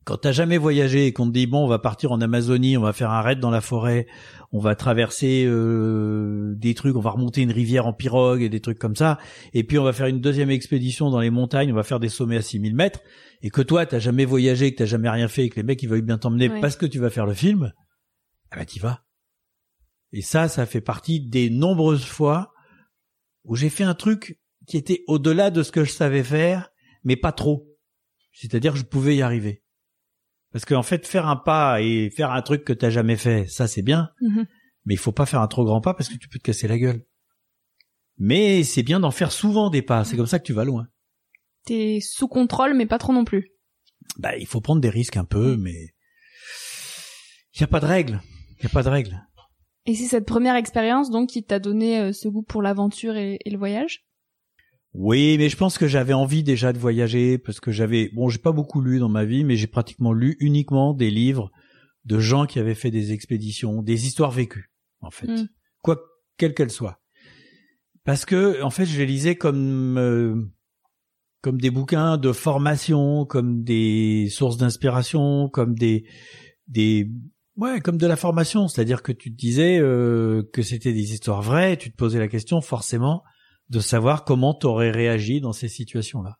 quand 0.07 0.15
t'as 0.15 0.31
jamais 0.31 0.57
voyagé 0.57 1.05
et 1.07 1.11
qu'on 1.11 1.27
te 1.27 1.33
dit 1.33 1.47
bon, 1.47 1.65
on 1.65 1.67
va 1.67 1.79
partir 1.79 2.13
en 2.13 2.21
Amazonie, 2.21 2.77
on 2.77 2.81
va 2.81 2.93
faire 2.93 3.11
un 3.11 3.21
raid 3.21 3.41
dans 3.41 3.49
la 3.49 3.59
forêt, 3.59 4.07
on 4.53 4.59
va 4.59 4.73
traverser 4.73 5.43
euh, 5.45 6.55
des 6.55 6.75
trucs, 6.75 6.95
on 6.95 7.01
va 7.01 7.09
remonter 7.09 7.41
une 7.41 7.51
rivière 7.51 7.87
en 7.87 7.91
pirogue 7.91 8.41
et 8.41 8.47
des 8.47 8.61
trucs 8.61 8.79
comme 8.79 8.95
ça, 8.95 9.17
et 9.53 9.65
puis 9.65 9.77
on 9.77 9.83
va 9.83 9.91
faire 9.91 10.07
une 10.07 10.21
deuxième 10.21 10.49
expédition 10.49 11.09
dans 11.09 11.19
les 11.19 11.29
montagnes, 11.29 11.73
on 11.73 11.75
va 11.75 11.83
faire 11.83 11.99
des 11.99 12.07
sommets 12.07 12.37
à 12.37 12.41
6000 12.41 12.73
mètres, 12.73 13.01
et 13.41 13.49
que 13.49 13.61
toi 13.61 13.85
t'as 13.85 13.99
jamais 13.99 14.23
voyagé, 14.23 14.71
que 14.71 14.77
t'as 14.77 14.85
jamais 14.85 15.09
rien 15.09 15.27
fait, 15.27 15.43
et 15.43 15.49
que 15.49 15.57
les 15.57 15.63
mecs 15.63 15.83
ils 15.83 15.89
veulent 15.89 16.01
bien 16.03 16.17
t'emmener 16.17 16.47
Ouais. 16.47 16.61
parce 16.61 16.77
que 16.77 16.85
tu 16.85 16.99
vas 16.99 17.09
faire 17.09 17.25
le 17.25 17.33
film, 17.33 17.73
ah 18.51 18.55
bah 18.55 18.65
t'y 18.65 18.79
vas. 18.79 19.03
Et 20.13 20.21
ça, 20.21 20.47
ça 20.47 20.65
fait 20.65 20.79
partie 20.79 21.19
des 21.19 21.49
nombreuses 21.49 22.05
fois 22.05 22.53
où 23.43 23.57
j'ai 23.57 23.69
fait 23.69 23.83
un 23.83 23.93
truc 23.93 24.39
qui 24.67 24.77
était 24.77 25.03
au-delà 25.07 25.51
de 25.51 25.63
ce 25.63 25.71
que 25.73 25.83
je 25.83 25.91
savais 25.91 26.23
faire, 26.23 26.69
mais 27.03 27.17
pas 27.17 27.33
trop. 27.33 27.67
C'est-à-dire 28.31 28.71
que 28.71 28.79
je 28.79 28.85
pouvais 28.85 29.17
y 29.17 29.21
arriver. 29.21 29.63
Parce 30.57 30.65
qu'en 30.65 30.81
fait, 30.81 31.05
faire 31.05 31.27
un 31.27 31.35
pas 31.35 31.83
et 31.83 32.09
faire 32.09 32.31
un 32.31 32.41
truc 32.41 32.63
que 32.63 32.73
t'as 32.73 32.89
jamais 32.89 33.15
fait, 33.15 33.45
ça 33.45 33.67
c'est 33.67 33.83
bien. 33.83 34.09
Mhm. 34.21 34.47
Mais 34.85 34.95
il 34.95 34.97
faut 34.97 35.11
pas 35.11 35.27
faire 35.27 35.39
un 35.39 35.47
trop 35.47 35.63
grand 35.63 35.81
pas 35.81 35.93
parce 35.93 36.09
que 36.09 36.17
tu 36.17 36.27
peux 36.27 36.39
te 36.39 36.43
casser 36.43 36.67
la 36.67 36.79
gueule. 36.79 37.05
Mais 38.17 38.63
c'est 38.63 38.81
bien 38.81 38.99
d'en 38.99 39.11
faire 39.11 39.31
souvent 39.31 39.69
des 39.69 39.83
pas. 39.83 40.03
C'est 40.03 40.17
comme 40.17 40.25
ça 40.25 40.39
que 40.39 40.45
tu 40.45 40.53
vas 40.53 40.65
loin. 40.65 40.87
T'es 41.63 41.99
sous 42.01 42.27
contrôle, 42.27 42.73
mais 42.73 42.87
pas 42.87 42.97
trop 42.97 43.13
non 43.13 43.23
plus. 43.23 43.51
Bah, 44.17 44.35
il 44.35 44.47
faut 44.47 44.59
prendre 44.59 44.81
des 44.81 44.89
risques 44.89 45.17
un 45.17 45.25
peu, 45.25 45.57
mais 45.57 45.93
il 47.53 47.61
y 47.61 47.63
a 47.63 47.67
pas 47.67 47.79
de 47.79 47.85
règle. 47.85 48.19
Il 48.57 48.63
y 48.63 48.65
a 48.65 48.69
pas 48.69 48.81
de 48.81 48.89
règle. 48.89 49.27
Et 49.85 49.93
c'est 49.93 50.07
cette 50.07 50.25
première 50.25 50.55
expérience 50.55 51.11
donc 51.11 51.29
qui 51.29 51.43
t'a 51.43 51.59
donné 51.59 51.99
euh, 51.99 52.13
ce 52.13 52.27
goût 52.29 52.41
pour 52.41 52.63
l'aventure 52.63 53.15
et, 53.15 53.37
et 53.45 53.51
le 53.51 53.59
voyage? 53.59 54.06
Oui, 54.93 55.37
mais 55.37 55.49
je 55.49 55.57
pense 55.57 55.77
que 55.77 55.87
j'avais 55.87 56.13
envie 56.13 56.43
déjà 56.43 56.73
de 56.73 56.79
voyager 56.79 57.37
parce 57.37 57.59
que 57.59 57.71
j'avais 57.71 58.09
bon, 58.13 58.29
j'ai 58.29 58.39
pas 58.39 58.51
beaucoup 58.51 58.81
lu 58.81 58.99
dans 58.99 59.09
ma 59.09 59.25
vie, 59.25 59.43
mais 59.43 59.55
j'ai 59.55 59.67
pratiquement 59.67 60.13
lu 60.13 60.37
uniquement 60.39 60.93
des 60.93 61.11
livres 61.11 61.51
de 62.05 62.19
gens 62.19 62.45
qui 62.45 62.59
avaient 62.59 62.73
fait 62.73 62.91
des 62.91 63.11
expéditions, 63.11 63.83
des 63.83 64.07
histoires 64.07 64.31
vécues 64.31 64.71
en 65.01 65.11
fait, 65.11 65.27
Mm. 65.27 65.47
quoi 65.83 65.99
quelles 66.37 66.53
qu'elles 66.53 66.71
soient. 66.71 66.99
Parce 68.03 68.25
que 68.25 68.61
en 68.63 68.69
fait, 68.69 68.85
je 68.85 68.97
les 68.97 69.05
lisais 69.05 69.35
comme 69.35 69.97
euh, 69.97 70.35
comme 71.41 71.59
des 71.59 71.69
bouquins 71.69 72.17
de 72.17 72.31
formation, 72.31 73.25
comme 73.25 73.63
des 73.63 74.29
sources 74.31 74.57
d'inspiration, 74.57 75.49
comme 75.49 75.75
des 75.75 76.05
des 76.67 77.11
ouais, 77.57 77.81
comme 77.81 77.97
de 77.97 78.07
la 78.07 78.15
formation, 78.15 78.67
c'est-à-dire 78.67 79.03
que 79.03 79.11
tu 79.11 79.31
te 79.31 79.37
disais 79.37 79.77
euh, 79.79 80.43
que 80.53 80.61
c'était 80.61 80.93
des 80.93 81.13
histoires 81.13 81.41
vraies, 81.41 81.77
tu 81.77 81.91
te 81.91 81.97
posais 81.97 82.19
la 82.19 82.27
question 82.27 82.61
forcément 82.61 83.23
de 83.69 83.79
savoir 83.79 84.23
comment 84.23 84.53
t'aurais 84.53 84.91
réagi 84.91 85.41
dans 85.41 85.53
ces 85.53 85.67
situations-là. 85.67 86.39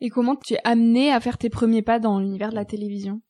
Et 0.00 0.08
comment 0.08 0.36
tu 0.36 0.54
es 0.54 0.58
amené 0.64 1.10
à 1.10 1.20
faire 1.20 1.38
tes 1.38 1.50
premiers 1.50 1.82
pas 1.82 1.98
dans 1.98 2.20
l'univers 2.20 2.50
de 2.50 2.54
la 2.54 2.64
télévision? 2.64 3.22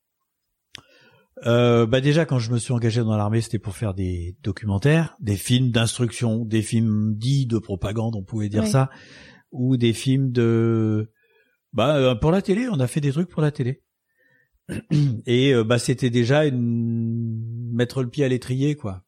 Euh, 1.45 1.85
bah 1.85 1.99
déjà 1.99 2.25
quand 2.25 2.39
je 2.39 2.51
me 2.51 2.57
suis 2.57 2.71
engagé 2.71 3.01
dans 3.01 3.17
l'armée, 3.17 3.41
c'était 3.41 3.59
pour 3.59 3.75
faire 3.75 3.93
des 3.93 4.37
documentaires, 4.41 5.17
des 5.19 5.35
films 5.35 5.71
d'instruction, 5.71 6.45
des 6.45 6.61
films 6.61 7.15
dits 7.17 7.45
de 7.45 7.57
propagande, 7.57 8.15
on 8.15 8.23
pouvait 8.23 8.47
dire 8.47 8.65
ça, 8.67 8.89
ou 9.51 9.75
des 9.75 9.91
films 9.91 10.31
de 10.31 11.11
bah 11.73 11.97
euh, 11.97 12.15
pour 12.15 12.31
la 12.31 12.41
télé, 12.41 12.69
on 12.69 12.79
a 12.79 12.87
fait 12.87 13.01
des 13.01 13.11
trucs 13.11 13.29
pour 13.29 13.41
la 13.41 13.51
télé. 13.51 13.83
Et 15.25 15.53
euh, 15.53 15.63
bah 15.65 15.77
c'était 15.77 16.09
déjà 16.09 16.45
une... 16.45 17.69
mettre 17.73 18.01
le 18.01 18.09
pied 18.09 18.23
à 18.23 18.29
l'étrier 18.29 18.75
quoi. 18.75 19.04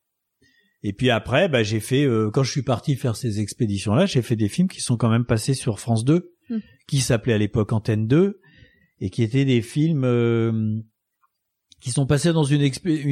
Et 0.83 0.93
puis 0.93 1.09
après, 1.09 1.49
bah 1.49 1.63
j'ai 1.63 1.79
fait 1.79 2.03
euh, 2.03 2.29
quand 2.31 2.43
je 2.43 2.51
suis 2.51 2.63
parti 2.63 2.95
faire 2.95 3.15
ces 3.15 3.39
expéditions 3.39 3.95
là, 3.95 4.05
j'ai 4.05 4.21
fait 4.21 4.35
des 4.35 4.47
films 4.47 4.67
qui 4.67 4.81
sont 4.81 4.97
quand 4.97 5.09
même 5.09 5.25
passés 5.25 5.53
sur 5.53 5.79
France 5.79 6.05
2, 6.05 6.37
Hmm. 6.49 6.59
qui 6.87 7.01
s'appelaient 7.01 7.33
à 7.33 7.37
l'époque 7.37 7.73
Antenne 7.73 8.07
2 8.07 8.39
et 9.01 9.09
qui 9.09 9.21
étaient 9.21 9.43
des 9.43 9.61
films 9.61 10.05
euh, 10.05 10.79
qui 11.81 11.91
sont 11.91 12.05
passés 12.05 12.31
dans 12.31 12.45
une, 12.45 12.61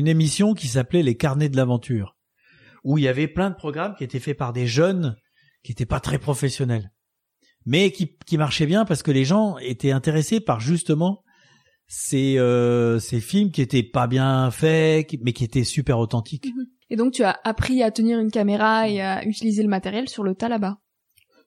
émission 0.07 0.53
qui 0.53 0.67
s'appelait 0.67 1.03
Les 1.03 1.17
Carnets 1.17 1.49
de 1.49 1.57
l'aventure, 1.57 2.15
où 2.85 2.97
il 2.97 3.03
y 3.03 3.09
avait 3.09 3.27
plein 3.27 3.49
de 3.49 3.55
programmes 3.55 3.93
qui 3.95 4.05
étaient 4.05 4.21
faits 4.21 4.37
par 4.37 4.53
des 4.53 4.67
jeunes 4.67 5.17
qui 5.63 5.71
n'étaient 5.71 5.85
pas 5.85 5.99
très 5.99 6.17
professionnels, 6.17 6.93
mais 7.65 7.91
qui, 7.91 8.17
qui 8.25 8.37
marchaient 8.37 8.67
bien 8.67 8.85
parce 8.85 9.03
que 9.03 9.11
les 9.11 9.25
gens 9.25 9.57
étaient 9.57 9.91
intéressés 9.91 10.39
par 10.39 10.61
justement 10.61 11.23
ces, 11.87 12.39
euh, 12.39 12.99
ces 12.99 13.19
films 13.19 13.51
qui 13.51 13.61
étaient 13.61 13.83
pas 13.83 14.07
bien 14.07 14.49
faits, 14.49 15.13
mais 15.21 15.33
qui 15.33 15.43
étaient 15.43 15.65
super 15.65 15.99
authentiques. 15.99 16.47
Et 16.95 16.97
donc 16.97 17.11
tu 17.11 17.23
as 17.25 17.37
appris 17.43 17.83
à 17.83 17.91
tenir 17.91 18.19
une 18.19 18.31
caméra 18.31 18.87
et 18.87 19.01
à 19.01 19.25
utiliser 19.25 19.61
le 19.61 19.67
matériel 19.67 20.07
sur 20.07 20.23
le 20.23 20.33
tas 20.33 20.47
là-bas. 20.47 20.77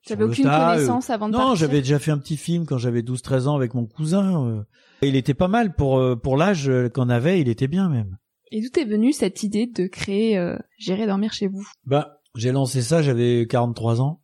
Tu 0.02 0.08
Sur 0.08 0.16
avais 0.16 0.24
le 0.26 0.30
aucune 0.30 0.44
tas, 0.44 0.72
euh, 0.72 0.74
connaissance 0.74 1.08
avant 1.08 1.30
de 1.30 1.32
Non, 1.32 1.54
j'avais 1.54 1.80
déjà 1.80 1.98
fait 1.98 2.10
un 2.10 2.18
petit 2.18 2.36
film 2.36 2.66
quand 2.66 2.76
j'avais 2.76 3.00
12-13 3.00 3.46
ans 3.48 3.56
avec 3.56 3.72
mon 3.72 3.86
cousin. 3.86 4.46
euh. 4.46 4.62
Il 5.00 5.16
était 5.16 5.32
pas 5.32 5.48
mal 5.48 5.74
pour 5.74 5.96
euh, 6.00 6.16
pour 6.16 6.36
l'âge 6.36 6.70
qu'on 6.92 7.08
avait, 7.08 7.40
il 7.40 7.48
était 7.48 7.66
bien 7.66 7.88
même. 7.88 8.18
Et 8.52 8.60
d'où 8.60 8.78
est 8.78 8.84
venue 8.84 9.14
cette 9.14 9.42
idée 9.42 9.66
de 9.66 9.86
créer 9.86 10.36
euh, 10.36 10.58
Gérer 10.76 11.06
dormir 11.06 11.32
chez 11.32 11.46
vous? 11.46 11.66
Bah, 11.86 12.20
j'ai 12.36 12.52
lancé 12.52 12.82
ça, 12.82 13.00
j'avais 13.00 13.46
43 13.48 14.02
ans. 14.02 14.20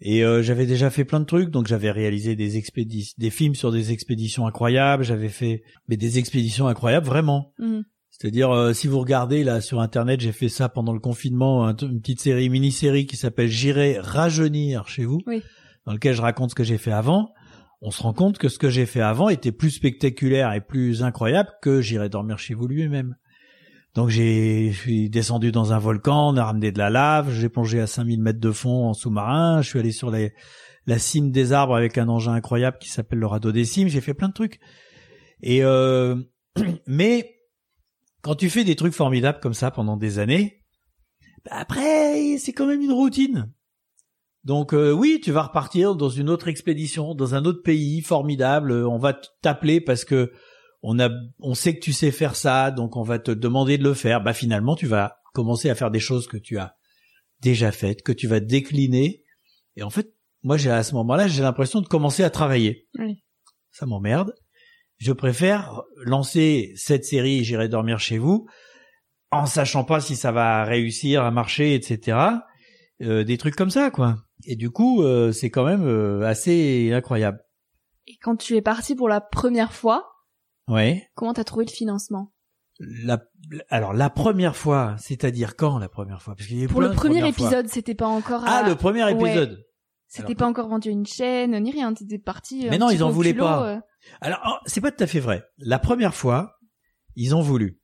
Et 0.00 0.22
euh, 0.24 0.42
j'avais 0.42 0.66
déjà 0.66 0.90
fait 0.90 1.04
plein 1.04 1.18
de 1.18 1.24
trucs, 1.24 1.50
donc 1.50 1.66
j'avais 1.66 1.90
réalisé 1.90 2.36
des 2.36 2.56
expéditions, 2.56 3.14
des 3.18 3.30
films 3.30 3.56
sur 3.56 3.72
des 3.72 3.90
expéditions 3.90 4.46
incroyables, 4.46 5.02
j'avais 5.02 5.28
fait 5.28 5.64
mais 5.88 5.96
des 5.96 6.20
expéditions 6.20 6.68
incroyables 6.68 7.06
vraiment. 7.06 7.52
Mhm. 7.58 7.84
C'est-à-dire 8.18 8.50
euh, 8.52 8.72
si 8.72 8.86
vous 8.86 9.00
regardez 9.00 9.42
là 9.44 9.60
sur 9.60 9.80
internet, 9.80 10.20
j'ai 10.20 10.30
fait 10.32 10.48
ça 10.48 10.68
pendant 10.68 10.92
le 10.92 11.00
confinement, 11.00 11.66
un- 11.66 11.74
une 11.76 12.00
petite 12.00 12.20
série, 12.20 12.48
mini-série 12.48 13.06
qui 13.06 13.16
s'appelle 13.16 13.48
J'irai 13.48 13.98
rajeunir 13.98 14.86
chez 14.88 15.04
vous, 15.04 15.20
Oui. 15.26 15.42
dans 15.86 15.92
lequel 15.92 16.14
je 16.14 16.22
raconte 16.22 16.50
ce 16.50 16.54
que 16.54 16.62
j'ai 16.64 16.78
fait 16.78 16.92
avant. 16.92 17.30
On 17.82 17.90
se 17.90 18.02
rend 18.02 18.12
compte 18.14 18.38
que 18.38 18.48
ce 18.48 18.58
que 18.58 18.70
j'ai 18.70 18.86
fait 18.86 19.00
avant 19.00 19.28
était 19.28 19.52
plus 19.52 19.70
spectaculaire 19.70 20.52
et 20.52 20.60
plus 20.60 21.02
incroyable 21.02 21.50
que 21.60 21.80
J'irai 21.80 22.08
dormir 22.08 22.38
chez 22.38 22.54
vous 22.54 22.66
lui-même. 22.68 23.16
Donc 23.94 24.08
j'ai, 24.08 24.70
je 24.72 24.78
suis 24.80 25.10
descendu 25.10 25.52
dans 25.52 25.72
un 25.72 25.78
volcan, 25.78 26.30
on 26.32 26.36
a 26.36 26.44
ramené 26.44 26.72
de 26.72 26.78
la 26.78 26.90
lave, 26.90 27.32
j'ai 27.32 27.48
plongé 27.48 27.80
à 27.80 27.86
5000 27.86 28.20
mètres 28.22 28.40
de 28.40 28.50
fond 28.50 28.86
en 28.88 28.94
sous-marin, 28.94 29.60
je 29.62 29.68
suis 29.68 29.78
allé 29.78 29.92
sur 29.92 30.10
les- 30.10 30.32
la 30.86 30.98
cime 30.98 31.30
des 31.30 31.52
arbres 31.52 31.76
avec 31.76 31.96
un 31.98 32.08
engin 32.08 32.32
incroyable 32.32 32.78
qui 32.80 32.88
s'appelle 32.90 33.18
le 33.20 33.26
radeau 33.26 33.52
des 33.52 33.64
cimes, 33.64 33.88
j'ai 33.88 34.00
fait 34.00 34.14
plein 34.14 34.28
de 34.28 34.32
trucs. 34.34 34.58
Et 35.42 35.62
euh, 35.62 36.16
mais 36.86 37.33
quand 38.24 38.34
tu 38.34 38.48
fais 38.48 38.64
des 38.64 38.74
trucs 38.74 38.94
formidables 38.94 39.38
comme 39.40 39.52
ça 39.54 39.70
pendant 39.70 39.98
des 39.98 40.18
années, 40.18 40.62
bah 41.44 41.52
après 41.56 42.38
c'est 42.38 42.54
quand 42.54 42.66
même 42.66 42.80
une 42.80 42.92
routine. 42.92 43.52
Donc 44.44 44.72
euh, 44.72 44.92
oui, 44.92 45.20
tu 45.22 45.30
vas 45.30 45.42
repartir 45.42 45.94
dans 45.94 46.08
une 46.08 46.30
autre 46.30 46.48
expédition, 46.48 47.14
dans 47.14 47.34
un 47.34 47.44
autre 47.44 47.62
pays 47.62 48.00
formidable. 48.00 48.72
euh, 48.72 48.88
On 48.88 48.98
va 48.98 49.12
t'appeler 49.42 49.80
parce 49.80 50.04
que 50.06 50.32
on 50.82 50.98
a, 50.98 51.10
on 51.40 51.54
sait 51.54 51.74
que 51.74 51.80
tu 51.80 51.92
sais 51.92 52.10
faire 52.10 52.34
ça, 52.34 52.70
donc 52.70 52.96
on 52.96 53.02
va 53.02 53.18
te 53.18 53.30
demander 53.30 53.76
de 53.78 53.84
le 53.84 53.94
faire. 53.94 54.22
Bah 54.22 54.32
finalement, 54.32 54.74
tu 54.74 54.86
vas 54.86 55.18
commencer 55.34 55.68
à 55.68 55.74
faire 55.74 55.90
des 55.90 56.00
choses 56.00 56.26
que 56.26 56.36
tu 56.38 56.58
as 56.58 56.76
déjà 57.40 57.72
faites, 57.72 58.02
que 58.02 58.12
tu 58.12 58.26
vas 58.26 58.40
décliner. 58.40 59.22
Et 59.76 59.82
en 59.82 59.90
fait, 59.90 60.14
moi, 60.42 60.56
j'ai 60.56 60.70
à 60.70 60.82
ce 60.82 60.94
moment-là, 60.94 61.26
j'ai 61.26 61.42
l'impression 61.42 61.80
de 61.82 61.88
commencer 61.88 62.22
à 62.22 62.30
travailler. 62.30 62.88
Oui. 62.98 63.22
Ça 63.70 63.86
m'emmerde. 63.86 64.34
Je 64.98 65.12
préfère 65.12 65.82
lancer 66.04 66.72
cette 66.76 67.04
série, 67.04 67.44
j'irai 67.44 67.68
dormir 67.68 67.98
chez 67.98 68.18
vous, 68.18 68.46
en 69.30 69.46
sachant 69.46 69.84
pas 69.84 70.00
si 70.00 70.16
ça 70.16 70.32
va 70.32 70.64
réussir 70.64 71.22
à 71.24 71.30
marcher, 71.30 71.74
etc. 71.74 72.18
Euh, 73.02 73.24
des 73.24 73.36
trucs 73.38 73.56
comme 73.56 73.70
ça, 73.70 73.90
quoi. 73.90 74.16
Et 74.46 74.56
du 74.56 74.70
coup, 74.70 75.02
euh, 75.02 75.32
c'est 75.32 75.50
quand 75.50 75.64
même 75.64 75.86
euh, 75.86 76.22
assez 76.22 76.92
incroyable. 76.92 77.40
Et 78.06 78.16
quand 78.22 78.36
tu 78.36 78.54
es 78.56 78.62
parti 78.62 78.94
pour 78.94 79.08
la 79.08 79.20
première 79.20 79.72
fois, 79.72 80.10
Ouais. 80.68 81.08
comment 81.14 81.32
t'as 81.34 81.44
trouvé 81.44 81.64
le 81.64 81.70
financement? 81.70 82.32
La, 82.78 83.22
alors 83.70 83.92
la 83.92 84.10
première 84.10 84.56
fois, 84.56 84.96
c'est-à-dire 84.98 85.56
quand 85.56 85.78
la 85.78 85.88
première 85.88 86.22
fois? 86.22 86.34
Parce 86.34 86.48
qu'il 86.48 86.68
Pour 86.68 86.80
le 86.80 86.90
premier 86.90 87.26
épisode, 87.26 87.68
c'était 87.68 87.94
pas 87.94 88.06
encore 88.08 88.44
à... 88.44 88.58
Ah, 88.58 88.68
le 88.68 88.74
premier 88.74 89.04
Ouais. 89.04 89.48
C'était 90.16 90.26
Alors- 90.26 90.36
pas 90.36 90.46
encore 90.46 90.68
vendu 90.68 90.90
à 90.90 90.92
une 90.92 91.06
chaîne, 91.06 91.58
ni 91.60 91.72
rien. 91.72 91.92
T'étais 91.92 92.18
parti. 92.18 92.66
Mais 92.70 92.76
un 92.76 92.78
non, 92.78 92.90
ils 92.90 93.02
en 93.02 93.10
voulaient 93.10 93.32
culot, 93.32 93.44
pas. 93.44 93.68
euh. 93.74 93.80
Alors, 94.20 94.38
oh, 94.46 94.62
c'est 94.66 94.80
pas 94.80 94.92
tout 94.92 95.02
à 95.02 95.08
fait 95.08 95.18
vrai. 95.18 95.42
La 95.58 95.80
première 95.80 96.14
fois, 96.14 96.56
ils 97.16 97.34
ont 97.34 97.40
voulu. 97.40 97.80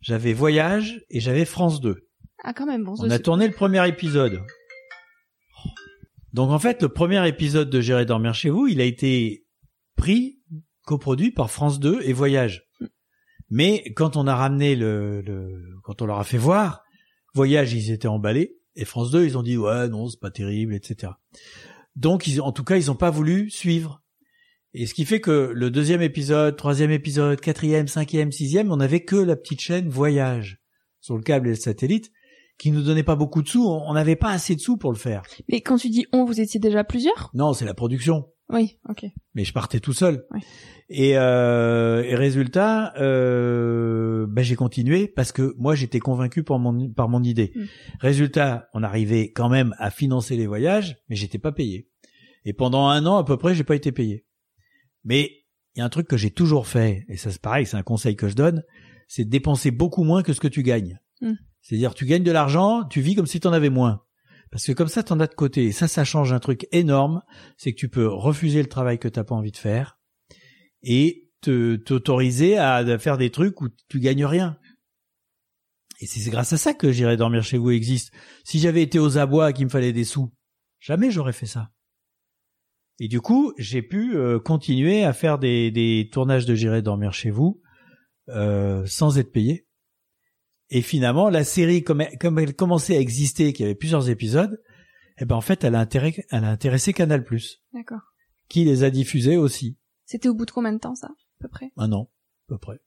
J'avais 0.00 0.32
Voyage 0.32 1.04
et 1.10 1.20
j'avais 1.20 1.44
France 1.44 1.82
2. 1.82 2.08
Ah, 2.44 2.54
quand 2.54 2.64
même, 2.64 2.82
bon. 2.84 2.94
On 2.98 3.10
a 3.10 3.18
tourné 3.18 3.46
le 3.46 3.52
premier 3.52 3.86
épisode. 3.88 4.40
Donc 6.32 6.50
en 6.50 6.58
fait, 6.58 6.80
le 6.82 6.88
premier 6.88 7.26
épisode 7.28 7.68
de 7.70 7.80
J'irai 7.80 8.04
dormir 8.06 8.34
chez 8.34 8.50
vous, 8.50 8.66
il 8.66 8.80
a 8.80 8.84
été 8.84 9.44
pris, 9.96 10.40
coproduit 10.82 11.30
par 11.30 11.50
France 11.50 11.80
2 11.80 12.00
et 12.02 12.12
Voyage. 12.12 12.64
Mais 13.48 13.84
quand 13.94 14.16
on 14.16 14.26
a 14.26 14.34
ramené 14.34 14.76
le, 14.76 15.20
le 15.22 15.62
quand 15.84 16.02
on 16.02 16.06
leur 16.06 16.18
a 16.18 16.24
fait 16.24 16.38
voir, 16.38 16.82
Voyage, 17.34 17.72
ils 17.74 17.90
étaient 17.90 18.08
emballés 18.08 18.56
et 18.74 18.84
France 18.84 19.10
2, 19.10 19.24
ils 19.24 19.38
ont 19.38 19.42
dit 19.42 19.56
ouais 19.56 19.88
non, 19.88 20.08
c'est 20.08 20.20
pas 20.20 20.30
terrible, 20.30 20.74
etc. 20.74 21.12
Donc 21.96 22.26
ils, 22.26 22.40
en 22.40 22.52
tout 22.52 22.64
cas, 22.64 22.76
ils 22.76 22.90
ont 22.90 22.96
pas 22.96 23.10
voulu 23.10 23.50
suivre. 23.50 24.02
Et 24.74 24.86
ce 24.86 24.94
qui 24.94 25.06
fait 25.06 25.20
que 25.20 25.50
le 25.54 25.70
deuxième 25.70 26.02
épisode, 26.02 26.56
troisième 26.56 26.90
épisode, 26.90 27.40
quatrième, 27.40 27.88
cinquième, 27.88 28.30
sixième, 28.30 28.70
on 28.70 28.78
avait 28.78 29.04
que 29.04 29.16
la 29.16 29.34
petite 29.34 29.60
chaîne 29.60 29.88
Voyage 29.88 30.60
sur 31.00 31.16
le 31.16 31.22
câble 31.22 31.48
et 31.48 31.52
le 31.52 31.56
satellite 31.56 32.12
qui 32.58 32.70
nous 32.70 32.82
donnait 32.82 33.02
pas 33.02 33.16
beaucoup 33.16 33.42
de 33.42 33.48
sous. 33.48 33.66
On 33.66 33.94
n'avait 33.94 34.16
pas 34.16 34.30
assez 34.30 34.54
de 34.54 34.60
sous 34.60 34.76
pour 34.76 34.92
le 34.92 34.98
faire. 34.98 35.22
Mais 35.48 35.62
quand 35.62 35.76
tu 35.76 35.88
dis 35.88 36.06
on, 36.12 36.24
vous 36.24 36.40
étiez 36.40 36.60
déjà 36.60 36.84
plusieurs? 36.84 37.30
Non, 37.32 37.54
c'est 37.54 37.64
la 37.64 37.74
production. 37.74 38.28
Oui, 38.50 38.78
ok. 38.88 39.06
Mais 39.34 39.44
je 39.44 39.52
partais 39.52 39.80
tout 39.80 39.92
seul. 39.92 40.26
Ouais. 40.30 40.40
Et, 40.88 41.16
euh, 41.16 42.04
et 42.04 42.14
résultat, 42.14 42.94
euh, 42.96 44.26
ben 44.28 44.42
j'ai 44.42 44.54
continué 44.54 45.08
parce 45.08 45.32
que 45.32 45.54
moi 45.58 45.74
j'étais 45.74 45.98
convaincu 45.98 46.44
par 46.44 46.60
mon 46.60 46.90
par 46.90 47.08
mon 47.08 47.24
idée. 47.24 47.52
Mm. 47.54 47.64
Résultat, 47.98 48.68
on 48.72 48.84
arrivait 48.84 49.32
quand 49.32 49.48
même 49.48 49.74
à 49.78 49.90
financer 49.90 50.36
les 50.36 50.46
voyages, 50.46 50.98
mais 51.08 51.16
j'étais 51.16 51.38
pas 51.38 51.50
payé. 51.50 51.88
Et 52.44 52.52
pendant 52.52 52.86
un 52.86 53.04
an 53.04 53.16
à 53.16 53.24
peu 53.24 53.36
près, 53.36 53.56
j'ai 53.56 53.64
pas 53.64 53.74
été 53.74 53.90
payé. 53.90 54.26
Mais 55.02 55.32
il 55.74 55.80
y 55.80 55.82
a 55.82 55.84
un 55.84 55.88
truc 55.88 56.06
que 56.06 56.16
j'ai 56.16 56.30
toujours 56.30 56.68
fait, 56.68 57.04
et 57.08 57.16
ça 57.16 57.32
c'est 57.32 57.42
pareil, 57.42 57.66
c'est 57.66 57.76
un 57.76 57.82
conseil 57.82 58.14
que 58.14 58.28
je 58.28 58.36
donne, 58.36 58.62
c'est 59.08 59.24
de 59.24 59.30
dépenser 59.30 59.72
beaucoup 59.72 60.04
moins 60.04 60.22
que 60.22 60.32
ce 60.32 60.40
que 60.40 60.48
tu 60.48 60.62
gagnes. 60.62 61.00
Mm. 61.20 61.32
C'est-à-dire 61.62 61.94
tu 61.94 62.06
gagnes 62.06 62.22
de 62.22 62.30
l'argent, 62.30 62.84
tu 62.84 63.00
vis 63.00 63.16
comme 63.16 63.26
si 63.26 63.40
tu 63.40 63.48
en 63.48 63.52
avais 63.52 63.70
moins. 63.70 64.02
Parce 64.52 64.64
que 64.64 64.72
comme 64.72 64.86
ça, 64.86 65.02
t'en 65.02 65.18
as 65.18 65.26
de 65.26 65.34
côté. 65.34 65.64
Et 65.64 65.72
ça, 65.72 65.88
ça 65.88 66.04
change 66.04 66.32
un 66.32 66.38
truc 66.38 66.68
énorme. 66.70 67.22
C'est 67.56 67.72
que 67.72 67.78
tu 67.78 67.88
peux 67.88 68.06
refuser 68.06 68.62
le 68.62 68.68
travail 68.68 69.00
que 69.00 69.08
t'as 69.08 69.24
pas 69.24 69.34
envie 69.34 69.50
de 69.50 69.56
faire 69.56 69.95
et 70.82 71.28
te 71.40 71.76
t'autoriser 71.76 72.58
à 72.58 72.98
faire 72.98 73.18
des 73.18 73.30
trucs 73.30 73.60
où 73.60 73.68
tu 73.88 74.00
gagnes 74.00 74.24
rien. 74.24 74.58
Et 76.00 76.06
c'est 76.06 76.30
grâce 76.30 76.52
à 76.52 76.58
ça 76.58 76.74
que 76.74 76.92
j'irai 76.92 77.16
dormir 77.16 77.42
chez 77.42 77.58
vous 77.58 77.70
existe. 77.70 78.12
Si 78.44 78.58
j'avais 78.58 78.82
été 78.82 78.98
aux 78.98 79.18
abois 79.18 79.50
et 79.50 79.52
qu'il 79.52 79.64
me 79.64 79.70
fallait 79.70 79.92
des 79.92 80.04
sous, 80.04 80.32
jamais 80.78 81.10
j'aurais 81.10 81.32
fait 81.32 81.46
ça. 81.46 81.70
Et 82.98 83.08
du 83.08 83.20
coup, 83.20 83.52
j'ai 83.58 83.82
pu 83.82 84.16
euh, 84.16 84.38
continuer 84.38 85.04
à 85.04 85.12
faire 85.12 85.38
des, 85.38 85.70
des 85.70 86.08
tournages 86.12 86.46
de 86.46 86.54
J'irai 86.54 86.82
dormir 86.82 87.12
chez 87.12 87.30
vous 87.30 87.60
euh, 88.28 88.84
sans 88.86 89.18
être 89.18 89.32
payé. 89.32 89.66
Et 90.70 90.82
finalement, 90.82 91.30
la 91.30 91.44
série, 91.44 91.84
comme 91.84 92.00
elle, 92.00 92.18
comme 92.18 92.38
elle 92.38 92.54
commençait 92.54 92.96
à 92.96 93.00
exister, 93.00 93.52
qu'il 93.52 93.64
y 93.64 93.68
avait 93.68 93.76
plusieurs 93.76 94.08
épisodes, 94.08 94.60
eh 95.18 95.24
ben 95.24 95.36
en 95.36 95.40
fait, 95.40 95.62
elle 95.62 95.74
a, 95.74 95.80
intéressé, 95.80 96.24
elle 96.30 96.44
a 96.44 96.50
intéressé 96.50 96.92
Canal+. 96.92 97.24
D'accord. 97.72 98.00
Qui 98.48 98.64
les 98.64 98.82
a 98.82 98.90
diffusés 98.90 99.36
aussi. 99.36 99.78
C'était 100.06 100.28
au 100.28 100.34
bout 100.34 100.46
de 100.46 100.50
combien 100.52 100.72
de 100.72 100.78
temps 100.78 100.94
ça, 100.94 101.08
à 101.08 101.38
peu 101.40 101.48
près? 101.48 101.70
Un 101.76 101.92
an, 101.92 102.08
à 102.48 102.54
peu 102.54 102.58
près. 102.58 102.78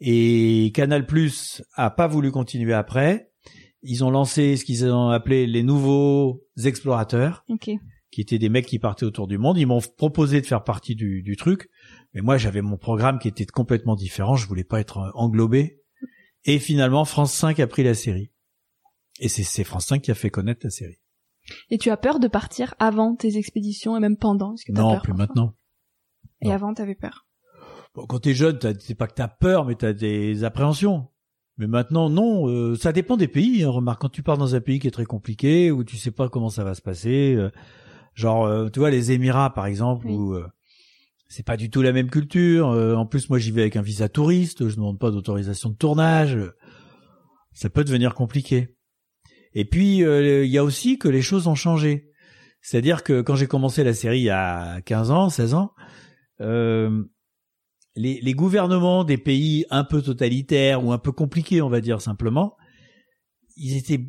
Et 0.00 0.70
Canal 0.74 1.06
Plus 1.06 1.62
a 1.74 1.90
pas 1.90 2.06
voulu 2.06 2.30
continuer 2.30 2.72
après. 2.74 3.32
Ils 3.82 4.04
ont 4.04 4.10
lancé 4.10 4.56
ce 4.56 4.64
qu'ils 4.64 4.84
ont 4.86 5.08
appelé 5.08 5.46
les 5.46 5.62
nouveaux 5.62 6.44
explorateurs, 6.64 7.44
Ok. 7.48 7.70
qui 8.10 8.20
étaient 8.20 8.38
des 8.38 8.48
mecs 8.48 8.66
qui 8.66 8.78
partaient 8.78 9.04
autour 9.06 9.26
du 9.28 9.38
monde. 9.38 9.58
Ils 9.58 9.66
m'ont 9.66 9.80
proposé 9.96 10.40
de 10.40 10.46
faire 10.46 10.64
partie 10.64 10.94
du, 10.94 11.22
du 11.22 11.36
truc, 11.36 11.68
mais 12.14 12.20
moi 12.20 12.36
j'avais 12.38 12.62
mon 12.62 12.76
programme 12.76 13.18
qui 13.18 13.28
était 13.28 13.46
complètement 13.46 13.96
différent. 13.96 14.36
Je 14.36 14.46
voulais 14.46 14.64
pas 14.64 14.80
être 14.80 15.12
englobé. 15.14 15.80
Et 16.44 16.58
finalement, 16.58 17.04
France 17.04 17.32
5 17.34 17.58
a 17.60 17.66
pris 17.66 17.82
la 17.82 17.94
série. 17.94 18.30
Et 19.20 19.28
c'est 19.28 19.64
France 19.64 19.86
5 19.86 20.02
qui 20.02 20.10
a 20.10 20.14
fait 20.14 20.30
connaître 20.30 20.60
la 20.64 20.70
série. 20.70 20.98
Et 21.70 21.78
tu 21.78 21.90
as 21.90 21.96
peur 21.96 22.20
de 22.20 22.28
partir 22.28 22.74
avant 22.78 23.16
tes 23.16 23.36
expéditions 23.36 23.96
et 23.96 24.00
même 24.00 24.16
pendant? 24.16 24.54
Est-ce 24.54 24.64
que 24.64 24.72
t'as 24.72 24.82
Non, 24.82 24.92
peur 24.94 25.02
plus 25.02 25.14
maintenant. 25.14 25.54
Et 26.42 26.48
non. 26.48 26.54
avant, 26.54 26.74
t'avais 26.74 26.94
peur. 26.94 27.26
Bon, 27.94 28.06
quand 28.06 28.20
t'es 28.20 28.34
jeune, 28.34 28.58
c'est 28.80 28.94
pas 28.94 29.06
que 29.06 29.14
t'as 29.14 29.28
peur, 29.28 29.64
mais 29.64 29.74
t'as 29.74 29.92
des 29.92 30.44
appréhensions. 30.44 31.08
Mais 31.56 31.66
maintenant, 31.66 32.08
non, 32.08 32.48
euh, 32.48 32.76
ça 32.76 32.92
dépend 32.92 33.16
des 33.16 33.26
pays. 33.28 33.64
Hein. 33.64 33.70
Remarque, 33.70 34.00
quand 34.02 34.08
tu 34.08 34.22
pars 34.22 34.38
dans 34.38 34.54
un 34.54 34.60
pays 34.60 34.78
qui 34.78 34.86
est 34.86 34.92
très 34.92 35.04
compliqué, 35.06 35.70
où 35.72 35.82
tu 35.82 35.96
sais 35.96 36.12
pas 36.12 36.28
comment 36.28 36.50
ça 36.50 36.62
va 36.62 36.74
se 36.74 36.82
passer, 36.82 37.34
euh, 37.36 37.50
genre, 38.14 38.44
euh, 38.46 38.68
tu 38.68 38.78
vois, 38.78 38.90
les 38.90 39.10
Émirats, 39.10 39.52
par 39.52 39.66
exemple, 39.66 40.06
Oui. 40.06 40.14
où 40.14 40.34
euh, 40.34 40.46
c'est 41.28 41.44
pas 41.44 41.56
du 41.56 41.68
tout 41.70 41.82
la 41.82 41.92
même 41.92 42.10
culture. 42.10 42.68
Euh, 42.70 42.94
en 42.94 43.06
plus, 43.06 43.28
moi, 43.28 43.38
j'y 43.40 43.50
vais 43.50 43.62
avec 43.62 43.74
un 43.76 43.82
visa 43.82 44.08
touriste, 44.08 44.60
je 44.68 44.72
ne 44.72 44.76
demande 44.76 44.98
pas 45.00 45.10
d'autorisation 45.10 45.70
de 45.70 45.74
tournage. 45.76 46.36
Euh, 46.36 46.52
Ça 47.52 47.68
peut 47.70 47.82
devenir 47.82 48.14
compliqué. 48.14 48.76
Et 49.54 49.64
puis, 49.64 50.04
euh, 50.04 50.44
il 50.44 50.50
y 50.52 50.58
a 50.58 50.62
aussi 50.64 50.96
que 50.98 51.08
les 51.08 51.22
choses 51.22 51.48
ont 51.48 51.56
changé. 51.56 52.12
C'est-à-dire 52.60 53.02
que 53.02 53.20
quand 53.22 53.34
j'ai 53.34 53.48
commencé 53.48 53.82
la 53.82 53.94
série 53.94 54.20
il 54.20 54.24
y 54.24 54.30
a 54.30 54.80
15 54.82 55.10
ans, 55.10 55.28
16 55.28 55.54
ans, 55.54 55.72
euh, 56.40 57.04
les, 57.96 58.20
les 58.20 58.34
gouvernements 58.34 59.04
des 59.04 59.18
pays 59.18 59.66
un 59.70 59.84
peu 59.84 60.02
totalitaires 60.02 60.84
ou 60.84 60.92
un 60.92 60.98
peu 60.98 61.12
compliqués, 61.12 61.60
on 61.62 61.68
va 61.68 61.80
dire 61.80 62.00
simplement, 62.00 62.56
ils 63.56 63.76
étaient, 63.76 64.06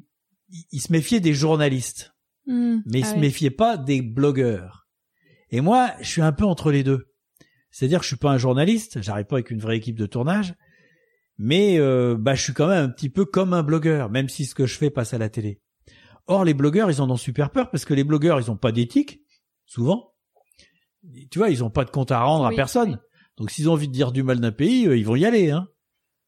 ils- 0.71 0.81
se 0.81 0.91
méfiaient 0.91 1.19
des 1.19 1.33
journalistes, 1.33 2.13
Hmm. 2.45 2.79
mais 2.85 2.99
ils 2.99 3.05
Ah 3.05 3.13
se 3.13 3.19
méfiaient 3.19 3.49
pas 3.51 3.77
des 3.77 4.01
blogueurs. 4.01 4.87
Et 5.51 5.61
moi, 5.61 5.91
je 6.01 6.07
suis 6.07 6.21
un 6.21 6.31
peu 6.31 6.45
entre 6.45 6.71
les 6.71 6.83
deux. 6.83 7.07
C'est-à-dire 7.71 7.99
que 7.99 8.03
je 8.05 8.09
suis 8.09 8.17
pas 8.17 8.31
un 8.31 8.37
journaliste, 8.39 9.01
j'arrive 9.01 9.25
pas 9.25 9.35
avec 9.35 9.51
une 9.51 9.59
vraie 9.59 9.77
équipe 9.77 9.97
de 9.99 10.05
tournage, 10.07 10.55
mais 11.37 11.79
euh, 11.79 12.15
bah 12.19 12.33
je 12.35 12.41
suis 12.43 12.53
quand 12.53 12.67
même 12.67 12.85
un 12.85 12.89
petit 12.89 13.09
peu 13.09 13.25
comme 13.25 13.53
un 13.53 13.61
blogueur, 13.63 14.09
même 14.09 14.29
si 14.29 14.45
ce 14.45 14.55
que 14.55 14.65
je 14.65 14.75
fais 14.77 14.89
passe 14.89 15.13
à 15.13 15.17
la 15.19 15.29
télé. 15.29 15.61
Or, 16.27 16.43
les 16.45 16.53
blogueurs, 16.55 16.89
ils 16.91 17.01
en 17.01 17.09
ont 17.09 17.17
super 17.17 17.51
peur 17.51 17.69
parce 17.71 17.85
que 17.85 17.93
les 17.93 18.03
blogueurs, 18.03 18.39
ils 18.39 18.49
ont 18.51 18.57
pas 18.57 18.71
d'éthique, 18.71 19.21
souvent. 19.65 20.08
Tu 21.31 21.39
vois, 21.39 21.49
ils 21.49 21.63
ont 21.63 21.69
pas 21.69 21.85
de 21.85 21.89
compte 21.89 22.11
à 22.11 22.21
rendre 22.21 22.45
à 22.45 22.49
Oui, 22.49 22.55
personne. 22.55 22.91
oui. 22.91 22.97
Donc, 23.37 23.51
s'ils 23.51 23.69
ont 23.69 23.73
envie 23.73 23.87
de 23.87 23.93
dire 23.93 24.11
du 24.11 24.23
mal 24.23 24.39
d'un 24.39 24.51
pays, 24.51 24.85
euh, 24.87 24.97
ils 24.97 25.05
vont 25.05 25.15
y 25.15 25.25
aller, 25.25 25.49
hein, 25.51 25.67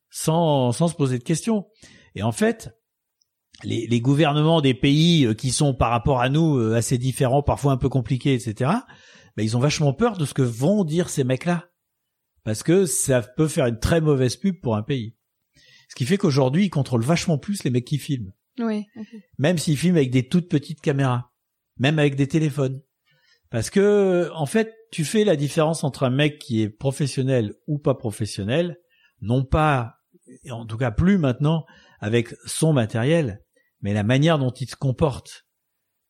sans, 0.09 0.71
sans 0.71 0.87
se 0.87 0.95
poser 0.95 1.17
de 1.19 1.23
questions. 1.23 1.67
Et 2.15 2.23
en 2.23 2.31
fait, 2.31 2.71
les, 3.63 3.85
les 3.87 4.01
gouvernements 4.01 4.61
des 4.61 4.73
pays 4.73 5.25
euh, 5.25 5.33
qui 5.33 5.51
sont 5.51 5.73
par 5.73 5.89
rapport 5.91 6.21
à 6.21 6.29
nous 6.29 6.57
euh, 6.57 6.75
assez 6.75 6.97
différents, 6.97 7.43
parfois 7.43 7.73
un 7.73 7.77
peu 7.77 7.89
compliqués, 7.89 8.33
etc., 8.33 8.71
ben, 9.37 9.43
ils 9.43 9.55
ont 9.55 9.59
vachement 9.61 9.93
peur 9.93 10.17
de 10.17 10.25
ce 10.25 10.33
que 10.33 10.41
vont 10.41 10.83
dire 10.83 11.09
ces 11.09 11.23
mecs-là. 11.23 11.69
Parce 12.43 12.63
que 12.63 12.85
ça 12.85 13.21
peut 13.21 13.47
faire 13.47 13.67
une 13.67 13.79
très 13.79 14.01
mauvaise 14.01 14.35
pub 14.35 14.59
pour 14.61 14.75
un 14.75 14.81
pays. 14.83 15.15
Ce 15.89 15.95
qui 15.95 16.05
fait 16.05 16.17
qu'aujourd'hui, 16.17 16.65
ils 16.65 16.69
contrôlent 16.69 17.03
vachement 17.03 17.37
plus 17.37 17.63
les 17.63 17.69
mecs 17.69 17.85
qui 17.85 17.97
filment 17.97 18.31
ok. 18.59 19.13
même 19.37 19.57
s'ils 19.57 19.77
filment 19.77 19.97
avec 19.97 20.09
des 20.11 20.27
toutes 20.27 20.49
petites 20.49 20.81
caméras, 20.81 21.31
même 21.77 21.99
avec 21.99 22.15
des 22.15 22.27
téléphones. 22.27 22.81
Parce 23.51 23.69
que, 23.69 24.29
en 24.33 24.45
fait, 24.45 24.73
tu 24.91 25.05
fais 25.05 25.23
la 25.23 25.35
différence 25.35 25.83
entre 25.83 26.03
un 26.03 26.09
mec 26.09 26.39
qui 26.39 26.61
est 26.61 26.69
professionnel 26.69 27.53
ou 27.67 27.77
pas 27.77 27.93
professionnel, 27.93 28.77
non 29.21 29.45
pas, 29.45 29.95
et 30.43 30.51
en 30.51 30.65
tout 30.65 30.77
cas 30.77 30.91
plus 30.91 31.17
maintenant, 31.17 31.65
avec 31.99 32.33
son 32.45 32.73
matériel, 32.73 33.43
mais 33.81 33.93
la 33.93 34.03
manière 34.03 34.39
dont 34.39 34.51
il 34.51 34.69
se 34.69 34.75
comporte. 34.75 35.45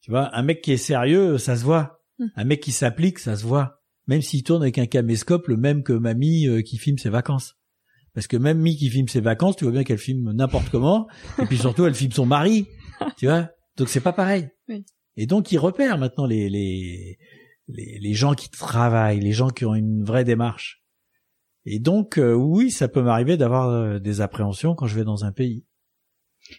Tu 0.01 0.11
vois, 0.11 0.35
un 0.35 0.43
mec 0.43 0.61
qui 0.61 0.71
est 0.71 0.77
sérieux, 0.77 1.37
ça 1.37 1.55
se 1.57 1.63
voit. 1.63 2.01
Hmm. 2.19 2.27
Un 2.35 2.45
mec 2.45 2.61
qui 2.61 2.71
s'applique, 2.71 3.19
ça 3.19 3.35
se 3.35 3.43
voit. 3.43 3.81
Même 4.07 4.21
s'il 4.21 4.43
tourne 4.43 4.61
avec 4.61 4.77
un 4.77 4.85
caméscope, 4.85 5.47
le 5.47 5.57
même 5.57 5.83
que 5.83 5.93
mamie 5.93 6.47
euh, 6.47 6.61
qui 6.61 6.77
filme 6.77 6.97
ses 6.97 7.09
vacances. 7.09 7.55
Parce 8.13 8.27
que 8.27 8.37
même 8.37 8.59
Mie 8.59 8.75
qui 8.75 8.89
filme 8.89 9.07
ses 9.07 9.21
vacances, 9.21 9.55
tu 9.55 9.63
vois 9.63 9.71
bien 9.71 9.83
qu'elle 9.83 9.97
filme 9.97 10.33
n'importe 10.33 10.69
comment, 10.69 11.07
et 11.41 11.45
puis 11.45 11.57
surtout 11.57 11.85
elle 11.85 11.95
filme 11.95 12.11
son 12.11 12.25
mari, 12.25 12.67
tu 13.17 13.27
vois? 13.27 13.49
Donc 13.77 13.87
c'est 13.87 14.01
pas 14.01 14.11
pareil. 14.11 14.49
Oui. 14.67 14.85
Et 15.17 15.25
donc 15.25 15.51
ils 15.51 15.57
repèrent 15.59 15.97
maintenant 15.97 16.25
les, 16.25 16.49
les 16.49 17.17
les 17.67 17.99
les 17.99 18.13
gens 18.13 18.33
qui 18.33 18.49
travaillent, 18.49 19.19
les 19.19 19.33
gens 19.33 19.49
qui 19.49 19.65
ont 19.65 19.75
une 19.75 20.03
vraie 20.03 20.23
démarche. 20.23 20.81
Et 21.65 21.79
donc 21.79 22.17
euh, 22.17 22.33
oui, 22.33 22.71
ça 22.71 22.87
peut 22.87 23.01
m'arriver 23.03 23.37
d'avoir 23.37 23.69
euh, 23.69 23.99
des 23.99 24.21
appréhensions 24.21 24.73
quand 24.75 24.87
je 24.87 24.95
vais 24.95 25.03
dans 25.05 25.25
un 25.25 25.31
pays. 25.31 25.65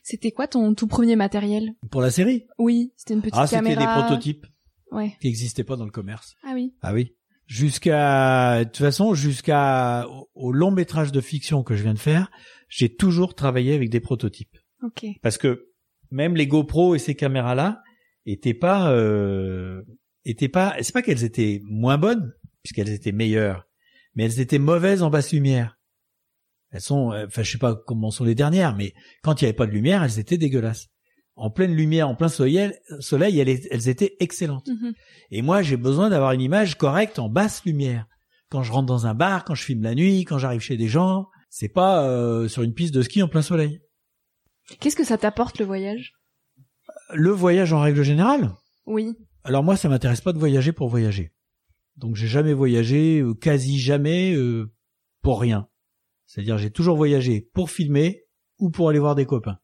C'était 0.05 0.31
quoi 0.31 0.47
ton 0.47 0.75
tout 0.75 0.87
premier 0.87 1.17
matériel? 1.17 1.73
Pour 1.91 2.01
la 2.01 2.11
série, 2.11 2.47
Oui, 2.59 2.93
c'était 2.97 3.15
une 3.15 3.21
petite 3.21 3.35
ah 3.37 3.47
c'était 3.47 3.63
caméra. 3.63 3.81
des 3.97 4.01
prototypes 4.07 4.47
Ouais. 4.93 5.17
qui 5.21 5.27
n'existaient 5.29 5.65
pas 5.65 5.77
dans 5.77 5.85
le 5.87 5.91
commerce. 5.91 6.35
Ah 6.45 6.53
oui. 6.55 6.75
Ah 6.83 6.93
oui. 6.93 7.15
Jusqu'à, 7.47 8.61
de 8.61 8.65
toute 8.65 8.77
façon, 8.77 9.15
jusqu'à 9.15 10.07
au, 10.09 10.29
au 10.35 10.53
long 10.53 10.71
métrage 10.71 11.13
de 11.13 11.21
fiction 11.21 11.63
que 11.63 11.75
je 11.77 11.83
viens 11.83 11.95
de 11.95 11.99
faire, 11.99 12.31
j'ai 12.69 12.95
toujours 12.95 13.35
travaillé 13.35 13.75
avec 13.75 13.89
des 13.91 14.01
prototypes. 14.01 14.57
Ok. 14.83 15.07
Parce 15.23 15.39
que 15.39 15.69
même 16.11 16.37
les 16.37 16.47
GoPro 16.47 16.95
et 16.95 16.99
ces 16.99 17.15
caméras-là 17.15 17.83
étaient 18.27 18.55
pas, 18.55 18.93
euh, 18.93 19.83
étaient 20.25 20.49
pas, 20.49 20.77
c'est 20.81 20.93
pas 20.93 21.03
qu'elles 21.03 21.25
étaient 21.25 21.61
moins 21.65 21.99
bonnes, 21.99 22.33
puisqu'elles 22.63 22.91
étaient 22.91 23.13
meilleures, 23.13 23.67
mais 24.15 24.25
elles 24.25 24.41
étaient 24.41 24.59
mauvaises 24.59 25.03
en 25.03 25.11
basse 25.11 25.33
lumière. 25.33 25.79
Elles 26.71 26.81
sont, 26.81 27.13
euh, 27.13 27.27
enfin, 27.27 27.43
je 27.43 27.53
sais 27.53 27.59
pas 27.59 27.75
comment 27.75 28.11
sont 28.11 28.25
les 28.25 28.35
dernières, 28.35 28.75
mais 28.77 28.95
quand 29.23 29.41
il 29.41 29.45
y 29.45 29.49
avait 29.49 29.57
pas 29.57 29.67
de 29.67 29.73
lumière, 29.73 30.03
elles 30.03 30.19
étaient 30.19 30.39
dégueulasses. 30.39 30.89
En 31.35 31.51
pleine 31.51 31.75
lumière, 31.75 32.09
en 32.09 32.15
plein 32.15 32.29
soleil, 32.29 32.73
soleil, 33.01 33.39
elles, 33.39 33.61
elles 33.71 33.89
étaient 33.89 34.17
excellentes. 34.21 34.69
Mhm. 34.69 34.93
Et 35.31 35.43
moi, 35.43 35.63
j'ai 35.63 35.77
besoin 35.77 36.11
d'avoir 36.11 36.33
une 36.33 36.41
image 36.41 36.77
correcte 36.77 37.19
en 37.19 37.29
basse 37.29 37.65
lumière. 37.65 38.07
Quand 38.51 38.63
je 38.63 38.73
rentre 38.73 38.87
dans 38.87 39.07
un 39.07 39.15
bar, 39.15 39.45
quand 39.45 39.55
je 39.55 39.65
filme 39.65 39.83
la 39.83 39.95
nuit, 39.95 40.25
quand 40.25 40.39
j'arrive 40.39 40.61
chez 40.61 40.77
des 40.77 40.89
gens, 40.89 41.29
c'est 41.49 41.71
pas 41.71 42.07
euh, 42.07 42.49
sur 42.49 42.63
une 42.63 42.75
piste 42.75 42.95
de 42.95 43.03
ski 43.03 43.23
en 43.23 43.29
plein 43.29 43.43
soleil. 43.43 43.81
Qu'est-ce 44.81 44.97
que 44.97 45.05
ça 45.05 45.19
t'apporte 45.19 45.59
le 45.59 45.65
voyage? 45.65 46.13
Le 47.15 47.31
voyage 47.31 47.73
en 47.73 47.81
règle 47.81 48.03
générale. 48.03 48.53
Oui. 48.87 49.17
Alors 49.45 49.63
moi, 49.63 49.77
ça 49.77 49.89
m'intéresse 49.89 50.21
pas 50.21 50.33
de 50.33 50.39
voyager 50.39 50.73
pour 50.73 50.89
voyager. 50.89 51.33
Donc 51.97 52.17
j'ai 52.17 52.27
jamais 52.27 52.55
voyagé, 52.55 53.21
euh, 53.21 53.35
quasi 53.35 53.79
jamais, 53.79 54.35
euh, 54.35 54.73
pour 55.21 55.41
rien. 55.41 55.69
C'est-à-dire 56.27 56.59
j'ai 56.59 56.71
toujours 56.71 56.97
voyagé 56.97 57.51
pour 57.53 57.71
filmer 57.71 58.25
ou 58.59 58.71
pour 58.71 58.89
aller 58.89 58.99
voir 58.99 59.15
des 59.15 59.27
copains. 59.27 59.59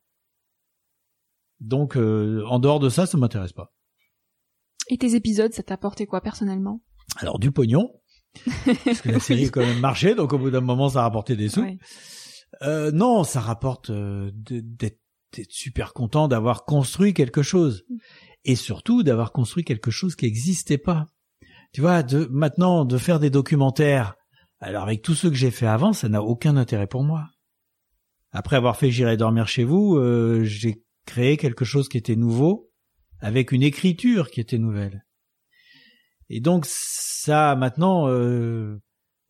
Donc 1.60 1.96
euh, 1.96 2.44
en 2.46 2.58
dehors 2.58 2.80
de 2.80 2.88
ça, 2.88 3.06
ça 3.06 3.16
m'intéresse 3.18 3.52
pas. 3.52 3.72
Et 4.88 4.98
tes 4.98 5.14
épisodes, 5.14 5.52
ça 5.52 5.62
t'a 5.62 5.74
apporté 5.74 6.06
quoi 6.06 6.20
personnellement? 6.20 6.82
Alors 7.16 7.38
du 7.38 7.50
pognon, 7.50 7.90
parce 8.84 9.00
que 9.00 9.10
la 9.10 9.20
série 9.20 9.46
a 9.46 9.50
quand 9.50 9.60
même 9.60 9.80
marché, 9.80 10.14
donc 10.14 10.32
au 10.32 10.38
bout 10.38 10.50
d'un 10.50 10.60
moment, 10.60 10.88
ça 10.88 11.00
a 11.00 11.02
rapporté 11.02 11.36
des 11.36 11.48
sous. 11.48 11.62
Ouais. 11.62 11.78
Euh, 12.62 12.90
non, 12.92 13.24
ça 13.24 13.40
rapporte 13.40 13.90
euh, 13.90 14.30
d'être 14.34 15.00
d'être 15.32 15.52
super 15.52 15.92
content 15.92 16.28
d'avoir 16.28 16.64
construit 16.64 17.14
quelque 17.14 17.42
chose 17.42 17.84
et 18.44 18.56
surtout 18.56 19.02
d'avoir 19.02 19.32
construit 19.32 19.64
quelque 19.64 19.90
chose 19.90 20.16
qui 20.16 20.24
n'existait 20.24 20.78
pas. 20.78 21.06
Tu 21.72 21.80
vois, 21.80 22.02
de 22.02 22.26
maintenant 22.30 22.84
de 22.84 22.98
faire 22.98 23.20
des 23.20 23.30
documentaires. 23.30 24.14
Alors 24.60 24.82
avec 24.82 25.02
tous 25.02 25.14
ceux 25.14 25.28
que 25.28 25.36
j'ai 25.36 25.50
fait 25.50 25.66
avant, 25.66 25.92
ça 25.92 26.08
n'a 26.08 26.22
aucun 26.22 26.56
intérêt 26.56 26.86
pour 26.86 27.04
moi. 27.04 27.28
Après 28.30 28.56
avoir 28.56 28.76
fait 28.76 28.90
J'irai 28.90 29.16
dormir 29.16 29.48
chez 29.48 29.64
vous, 29.64 29.96
euh, 29.96 30.44
j'ai 30.44 30.82
créé 31.06 31.36
quelque 31.36 31.64
chose 31.64 31.88
qui 31.88 31.98
était 31.98 32.16
nouveau 32.16 32.70
avec 33.20 33.52
une 33.52 33.62
écriture 33.62 34.30
qui 34.30 34.40
était 34.40 34.58
nouvelle. 34.58 35.04
Et 36.28 36.40
donc 36.40 36.64
ça 36.66 37.56
maintenant 37.56 38.08
euh, 38.08 38.78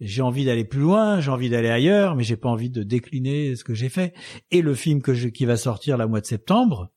j'ai 0.01 0.23
envie 0.23 0.45
d'aller 0.45 0.65
plus 0.65 0.81
loin, 0.81 1.21
j'ai 1.21 1.31
envie 1.31 1.51
d'aller 1.51 1.69
ailleurs, 1.69 2.15
mais 2.17 2.23
j'ai 2.25 2.37
pas 2.37 2.49
envie 2.49 2.71
de 2.71 2.83
décliner 2.83 3.57
ce 3.57 3.65
que 3.65 3.75
j'ai 3.75 3.89
fait. 3.89 4.15
Et 4.51 4.63
le 4.63 4.75
film 4.75 5.03
que 5.03 5.15
je, 5.15 5.29
qui 5.29 5.45
va 5.45 5.57
sortir 5.57 5.97
la 5.97 6.07
mois 6.07 6.21
de 6.21 6.27
septembre, 6.27 6.91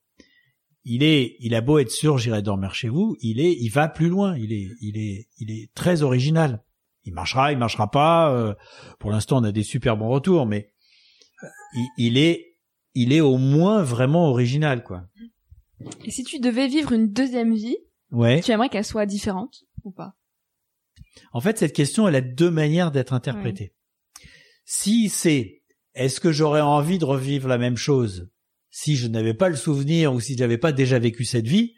il 0.84 1.04
est, 1.04 1.36
il 1.40 1.54
a 1.56 1.62
beau 1.62 1.78
être 1.80 1.92
sûr, 1.92 2.18
j'irai 2.18 2.42
dormir 2.42 2.74
chez 2.74 2.90
vous, 2.90 3.16
il 3.22 3.40
est, 3.40 3.54
il 3.54 3.70
va 3.70 3.88
plus 3.88 4.08
loin, 4.10 4.36
il 4.38 4.52
est, 4.54 4.68
il 4.82 4.98
est, 4.98 5.28
il 5.38 5.52
est 5.52 5.72
très 5.74 6.02
original. 6.04 6.64
Il 7.04 7.14
marchera, 7.14 7.52
il 7.52 7.58
marchera 7.58 7.90
pas. 7.90 8.32
euh, 8.34 8.54
pour 9.00 9.10
l'instant, 9.12 9.40
on 9.40 9.44
a 9.44 9.52
des 9.52 9.64
super 9.64 9.98
bons 9.98 10.10
retours, 10.10 10.46
mais 10.46 10.72
euh, 11.44 11.48
il, 11.74 11.88
il 12.08 12.18
est 12.18 12.48
il 12.94 13.14
est 13.14 13.22
au 13.22 13.38
moins 13.38 13.84
vraiment 13.84 14.28
original, 14.28 14.84
quoi. 14.84 15.06
Et 16.04 16.12
si 16.12 16.24
tu 16.24 16.40
devais 16.40 16.68
vivre 16.68 16.92
une 16.92 17.12
deuxième 17.12 17.54
vie, 17.56 17.78
Ouais. 18.12 18.42
tu 18.42 18.52
aimerais 18.52 18.68
qu'elle 18.70 18.84
soit 18.86 19.06
différente 19.06 19.64
ou 19.86 19.92
pas? 19.92 20.14
En 21.34 21.42
fait, 21.42 21.58
cette 21.58 21.74
question, 21.74 22.08
elle 22.08 22.16
a 22.16 22.22
deux 22.22 22.52
manières 22.52 22.92
d'être 22.92 23.14
interprétée. 23.14 23.74
Si 24.66 25.10
c'est 25.10 25.62
est-ce 25.94 26.20
que 26.20 26.32
j'aurais 26.32 26.62
envie 26.62 26.98
de 26.98 27.06
revivre 27.06 27.48
la 27.48 27.58
même 27.58 27.78
chose 27.78 28.30
si 28.70 28.96
je 28.96 29.08
n'avais 29.08 29.34
pas 29.34 29.50
le 29.50 29.58
souvenir 29.58 30.14
ou 30.14 30.22
si 30.22 30.34
je 30.34 30.40
n'avais 30.40 30.58
pas 30.58 30.72
déjà 30.72 30.98
vécu 30.98 31.26
cette 31.26 31.48
vie, 31.48 31.76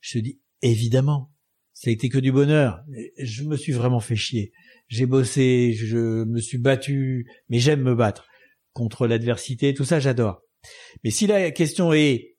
je 0.00 0.18
te 0.18 0.24
dis 0.24 0.40
évidemment. 0.60 1.32
Ça 1.72 1.88
a 1.88 1.92
été 1.92 2.08
que 2.08 2.18
du 2.18 2.32
bonheur. 2.32 2.84
Je 3.18 3.44
me 3.44 3.56
suis 3.56 3.72
vraiment 3.72 4.00
fait 4.00 4.16
chier. 4.16 4.52
J'ai 4.88 5.06
bossé, 5.06 5.72
je 5.72 6.24
me 6.24 6.40
suis 6.40 6.58
battu, 6.58 7.30
mais 7.48 7.58
j'aime 7.58 7.82
me 7.82 7.94
battre 7.94 8.26
contre 8.72 9.06
l'adversité, 9.06 9.72
tout 9.74 9.84
ça, 9.84 10.00
j'adore. 10.00 10.42
Mais 11.04 11.10
si 11.10 11.26
la 11.26 11.50
question 11.50 11.92
est, 11.92 12.36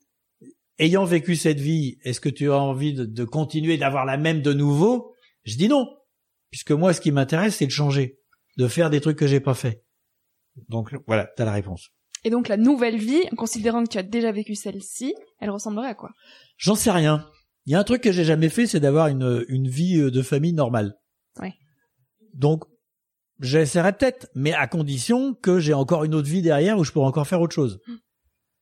ayant 0.79 1.05
vécu 1.05 1.35
cette 1.35 1.59
vie, 1.59 1.97
est-ce 2.03 2.19
que 2.19 2.29
tu 2.29 2.51
as 2.51 2.57
envie 2.57 2.93
de, 2.93 3.05
de 3.05 3.23
continuer 3.23 3.77
d'avoir 3.77 4.05
la 4.05 4.17
même 4.17 4.41
de 4.41 4.53
nouveau? 4.53 5.13
Je 5.43 5.57
dis 5.57 5.67
non, 5.67 5.87
puisque 6.53 6.69
moi, 6.69 6.93
ce 6.93 7.01
qui 7.01 7.11
m'intéresse, 7.11 7.55
c'est 7.55 7.65
de 7.65 7.71
changer, 7.71 8.19
de 8.57 8.67
faire 8.67 8.91
des 8.91 9.01
trucs 9.01 9.17
que 9.17 9.25
j'ai 9.25 9.39
pas 9.39 9.55
fait. 9.55 9.83
Donc 10.69 10.95
voilà, 11.07 11.27
t'as 11.35 11.45
la 11.45 11.51
réponse. 11.51 11.89
Et 12.23 12.29
donc 12.29 12.47
la 12.47 12.57
nouvelle 12.57 12.97
vie, 12.99 13.23
en 13.31 13.35
considérant 13.35 13.83
que 13.83 13.89
tu 13.89 13.97
as 13.97 14.03
déjà 14.03 14.31
vécu 14.31 14.53
celle-ci, 14.53 15.15
elle 15.39 15.49
ressemblerait 15.49 15.87
à 15.87 15.95
quoi? 15.95 16.11
J'en 16.57 16.75
sais 16.75 16.91
rien. 16.91 17.27
Il 17.65 17.71
y 17.71 17.75
a 17.75 17.79
un 17.79 17.83
truc 17.83 18.03
que 18.03 18.11
j'ai 18.11 18.23
jamais 18.23 18.49
fait, 18.49 18.67
c'est 18.67 18.79
d'avoir 18.79 19.07
une, 19.07 19.43
une 19.47 19.67
vie 19.67 19.97
euh, 19.97 20.11
de 20.11 20.21
famille 20.21 20.53
normale. 20.53 20.93
Ouais. 21.39 21.55
Donc, 22.35 22.65
j'essaierai 23.39 23.93
peut-être, 23.93 24.29
mais 24.35 24.53
à 24.53 24.67
condition 24.67 25.33
que 25.33 25.57
j'ai 25.57 25.73
encore 25.73 26.03
une 26.03 26.13
autre 26.13 26.29
vie 26.29 26.43
derrière 26.43 26.77
où 26.77 26.83
je 26.83 26.91
pourrais 26.91 27.07
encore 27.07 27.25
faire 27.25 27.41
autre 27.41 27.55
chose. 27.55 27.79
Mm. 27.87 27.95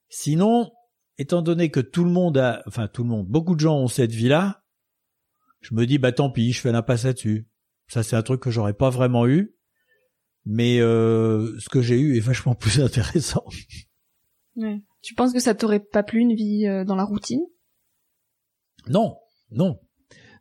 Sinon, 0.08 0.72
étant 1.18 1.42
donné 1.42 1.72
que 1.72 1.82
tout 1.82 2.06
le 2.06 2.12
monde 2.12 2.38
a, 2.38 2.64
enfin 2.68 2.88
tout 2.88 3.04
le 3.04 3.10
monde, 3.10 3.28
beaucoup 3.28 3.56
de 3.56 3.60
gens 3.60 3.80
ont 3.80 3.90
cette 3.90 4.14
vie-là, 4.14 4.64
je 5.60 5.76
me 5.76 5.86
dis 5.86 5.98
bah 5.98 6.14
tant 6.14 6.30
pis, 6.30 6.54
je 6.54 6.62
fais 6.62 6.72
l'impasse 6.72 7.04
là-dessus. 7.04 7.51
Ça 7.92 8.04
c'est 8.04 8.16
un 8.16 8.22
truc 8.22 8.40
que 8.40 8.52
j'aurais 8.52 8.74
pas 8.74 8.90
vraiment 8.90 9.28
eu, 9.28 9.54
mais 10.46 10.80
euh, 10.80 11.60
ce 11.60 11.68
que 11.68 11.82
j'ai 11.82 12.00
eu 12.00 12.16
est 12.16 12.22
vachement 12.22 12.56
plus 12.56 12.80
intéressant. 12.82 13.44
Tu 15.02 15.14
penses 15.14 15.34
que 15.34 15.42
ça 15.42 15.56
t'aurait 15.56 15.82
pas 15.82 16.02
plu 16.02 16.22
une 16.22 16.34
vie 16.34 16.68
euh, 16.68 16.86
dans 16.86 16.96
la 16.96 17.04
routine? 17.04 17.42
Non, 18.88 19.18
non. 19.50 19.78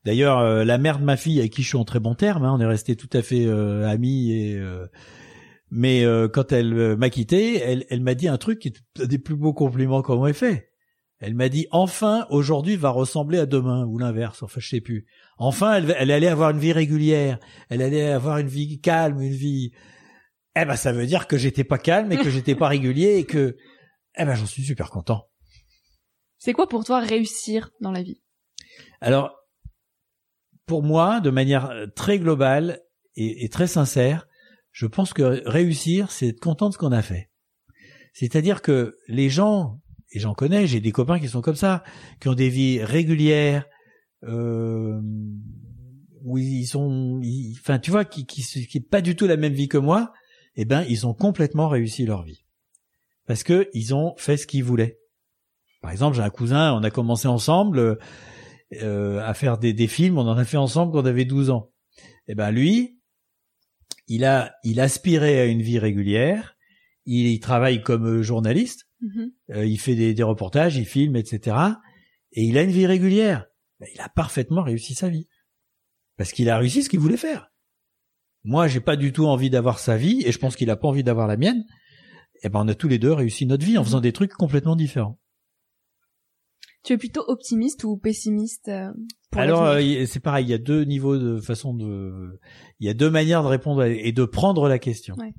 D'ailleurs, 0.05 0.39
euh, 0.39 0.63
la 0.63 0.79
mère 0.79 1.01
de 1.01 1.05
ma 1.05 1.17
fille, 1.17 1.41
avec 1.41 1.53
qui 1.53 1.63
je 1.63 1.69
suis 1.69 1.77
en 1.77 1.85
très 1.85 1.99
bon 1.99 2.15
terme, 2.15 2.45
hein, 2.45 2.55
on 2.57 2.61
est 2.61 2.67
resté 2.67 2.95
tout 2.95 3.11
à 3.13 3.21
fait 3.21 3.47
euh, 3.47 3.85
amis. 3.85 4.31
Et, 4.31 4.57
euh, 4.57 4.87
mais 5.73 6.05
euh, 6.05 6.29
quand 6.29 6.53
elle 6.53 6.97
m'a 6.97 7.11
quitté, 7.11 7.57
elle, 7.57 7.85
elle 7.91 8.01
m'a 8.01 8.15
dit 8.15 8.29
un 8.29 8.39
truc 8.39 8.61
qui 8.61 8.69
est 8.69 9.03
un 9.03 9.07
des 9.07 9.19
plus 9.19 9.35
beaux 9.35 9.55
compliments 9.55 10.03
qu'on 10.03 10.25
m'ait 10.25 10.33
fait. 10.35 10.70
Elle 11.21 11.35
m'a 11.35 11.51
dit 11.51 11.67
enfin 11.71 12.27
aujourd'hui 12.31 12.77
va 12.77 12.89
ressembler 12.89 13.39
à 13.39 13.47
demain 13.47 13.85
ou 13.85 13.99
l'inverse. 13.99 14.43
Enfin, 14.43 14.59
je 14.59 14.69
sais 14.69 14.81
plus. 14.81 15.07
Enfin, 15.37 15.75
elle, 15.75 15.95
elle 15.99 16.11
allait 16.11 16.29
avoir 16.29 16.51
une 16.51 16.59
vie 16.59 16.73
régulière. 16.73 17.39
Elle 17.69 17.83
allait 17.83 18.11
avoir 18.11 18.39
une 18.39 18.49
vie 18.49 18.81
calme, 18.81 19.21
une 19.21 19.35
vie. 19.35 19.73
Eh 20.57 20.65
ben, 20.65 20.77
ça 20.77 20.93
veut 20.93 21.07
dire 21.07 21.27
que 21.27 21.37
j'étais 21.37 21.65
pas 21.65 21.79
calme 21.79 22.11
et 22.11 22.17
que 22.17 22.31
j'étais 22.31 22.55
pas 22.55 22.69
régulier 22.69 23.17
et 23.17 23.25
que. 23.25 23.57
Eh 24.17 24.25
ben, 24.25 24.35
j'en 24.35 24.47
suis 24.47 24.63
super 24.63 24.91
content. 24.91 25.29
C'est 26.39 26.55
quoi 26.55 26.69
pour 26.69 26.85
toi 26.85 27.01
réussir 27.01 27.71
dans 27.81 27.93
la 27.93 28.03
vie? 28.03 28.23
Alors, 29.03 29.37
pour 30.65 30.83
moi, 30.83 31.21
de 31.21 31.31
manière 31.31 31.71
euh, 31.71 31.87
très 31.95 32.19
globale 32.19 32.81
et, 33.15 33.45
et 33.45 33.49
très 33.51 33.67
sincère, 33.67 34.27
je 34.73 34.87
pense 34.87 35.13
que 35.13 35.47
réussir, 35.47 36.11
c'est 36.11 36.29
être 36.29 36.41
content 36.41 36.69
de 36.69 36.75
ce 36.75 36.79
qu'on 36.79 36.93
a 36.93 37.03
fait. 37.03 37.31
C'est-à-dire 38.15 38.63
que 38.63 38.97
les 39.07 39.29
gens, 39.29 39.81
et 40.13 40.19
j'en 40.19 40.35
connais, 40.35 40.67
j'ai 40.67 40.81
des 40.81 40.93
copains 40.93 41.21
qui 41.21 41.29
sont 41.29 41.41
comme 41.41 41.57
ça, 41.57 41.85
qui 42.21 42.29
ont 42.29 42.35
des 42.35 42.49
vies 42.49 42.83
régulières, 42.83 43.67
euh, 44.25 45.01
où 46.23 46.39
ils 46.39 46.67
sont, 46.67 47.21
enfin, 47.61 47.79
tu 47.79 47.91
vois, 47.91 48.05
qui, 48.05 48.27
qui, 48.27 48.43
qui 48.43 48.81
pas 48.81 49.01
du 49.01 49.17
tout 49.17 49.27
la 49.27 49.37
même 49.37 49.53
vie 49.53 49.69
que 49.69 49.79
moi, 49.79 50.13
eh 50.57 50.65
ben, 50.65 50.85
ils 50.89 51.07
ont 51.07 51.15
complètement 51.15 51.69
réussi 51.69 52.05
leur 52.05 52.25
vie. 52.25 52.45
Parce 53.27 53.45
que 53.45 53.69
ils 53.73 53.95
ont 53.95 54.15
fait 54.17 54.37
ce 54.37 54.47
qu'ils 54.47 54.65
voulaient. 54.65 54.99
Par 55.81 55.93
exemple, 55.93 56.17
j'ai 56.17 56.23
un 56.23 56.31
cousin, 56.31 56.75
on 56.75 56.83
a 56.83 56.91
commencé 56.91 57.29
ensemble, 57.29 57.99
euh, 58.83 59.21
à 59.21 59.35
faire 59.35 59.59
des, 59.59 59.73
des 59.73 59.87
films. 59.87 60.19
On 60.19 60.29
en 60.29 60.37
a 60.37 60.45
fait 60.45 60.57
ensemble 60.57 60.93
quand 60.93 61.03
on 61.03 61.07
avait 61.07 61.25
12 61.25 61.51
ans. 61.51 61.71
Et 62.29 62.35
ben 62.35 62.51
lui, 62.51 63.01
il 64.07 64.25
a, 64.25 64.53
il 64.65 64.81
aspirait 64.81 65.41
à 65.41 65.47
une 65.47 65.63
vie 65.63 65.79
régulière. 65.79 66.57
Il, 67.07 67.27
il 67.27 67.41
travaille 67.41 67.83
comme 67.83 68.07
euh, 68.07 68.23
Mhm. 69.01 69.33
Euh, 69.51 69.67
il 69.67 69.79
fait 69.79 69.95
des, 69.95 70.15
des 70.15 70.23
reportages, 70.23 70.77
il 70.77 70.87
filme, 70.87 71.17
etc. 71.17 71.57
Et 72.33 72.45
il 72.45 72.59
a 72.59 72.63
une 72.63 72.71
vie 72.71 72.87
régulière. 72.87 73.47
Ben, 73.79 73.89
il 73.95 74.01
a 74.01 74.09
parfaitement 74.09 74.63
réussi 74.63 74.95
sa 74.95 75.09
vie 75.09 75.27
parce 76.21 76.33
qu'il 76.33 76.51
a 76.51 76.59
réussi 76.59 76.83
ce 76.83 76.91
qu'il 76.91 77.01
voulait 77.01 77.17
faire. 77.17 77.51
Moi, 78.45 78.69
j'ai 78.69 78.81
pas 78.81 78.97
du 78.97 79.11
tout 79.11 79.25
envie 79.25 79.49
d'avoir 79.49 79.79
sa 79.79 79.97
vie, 79.97 80.23
et 80.27 80.33
je 80.33 80.39
pense 80.39 80.55
qu'il 80.55 80.69
a 80.69 80.77
pas 80.77 80.89
envie 80.89 81.03
d'avoir 81.03 81.27
la 81.27 81.39
mienne. 81.39 81.65
Et 82.43 82.51
ben, 82.51 82.61
on 82.63 82.69
a 82.69 82.75
tous 82.75 82.89
les 82.89 82.99
deux 82.99 83.13
réussi 83.13 83.47
notre 83.47 83.65
vie 83.65 83.79
en 83.79 83.85
faisant 83.85 84.03
des 84.03 84.13
trucs 84.13 84.33
complètement 84.33 84.77
différents. 84.77 85.19
Tu 86.85 86.93
es 86.93 86.99
plutôt 86.99 87.25
optimiste 87.27 87.85
ou 87.85 87.97
pessimiste 87.97 88.69
euh, 88.69 88.91
pour 89.31 89.41
Alors 89.41 89.65
euh, 89.65 90.05
c'est 90.05 90.21
pareil, 90.21 90.45
il 90.45 90.51
y 90.51 90.55
a 90.55 90.59
deux 90.59 90.85
niveaux 90.85 91.17
de 91.17 91.41
façon 91.41 91.73
de, 91.73 92.39
il 92.81 92.87
y 92.87 92.91
a 92.91 92.95
deux 92.95 93.11
manières 93.11 93.43
de 93.43 93.49
répondre 93.49 93.83
et 93.85 94.13
de 94.13 94.25
prendre 94.27 94.69
la 94.69 94.79
question. 94.79 95.15
Ouais. 95.17 95.33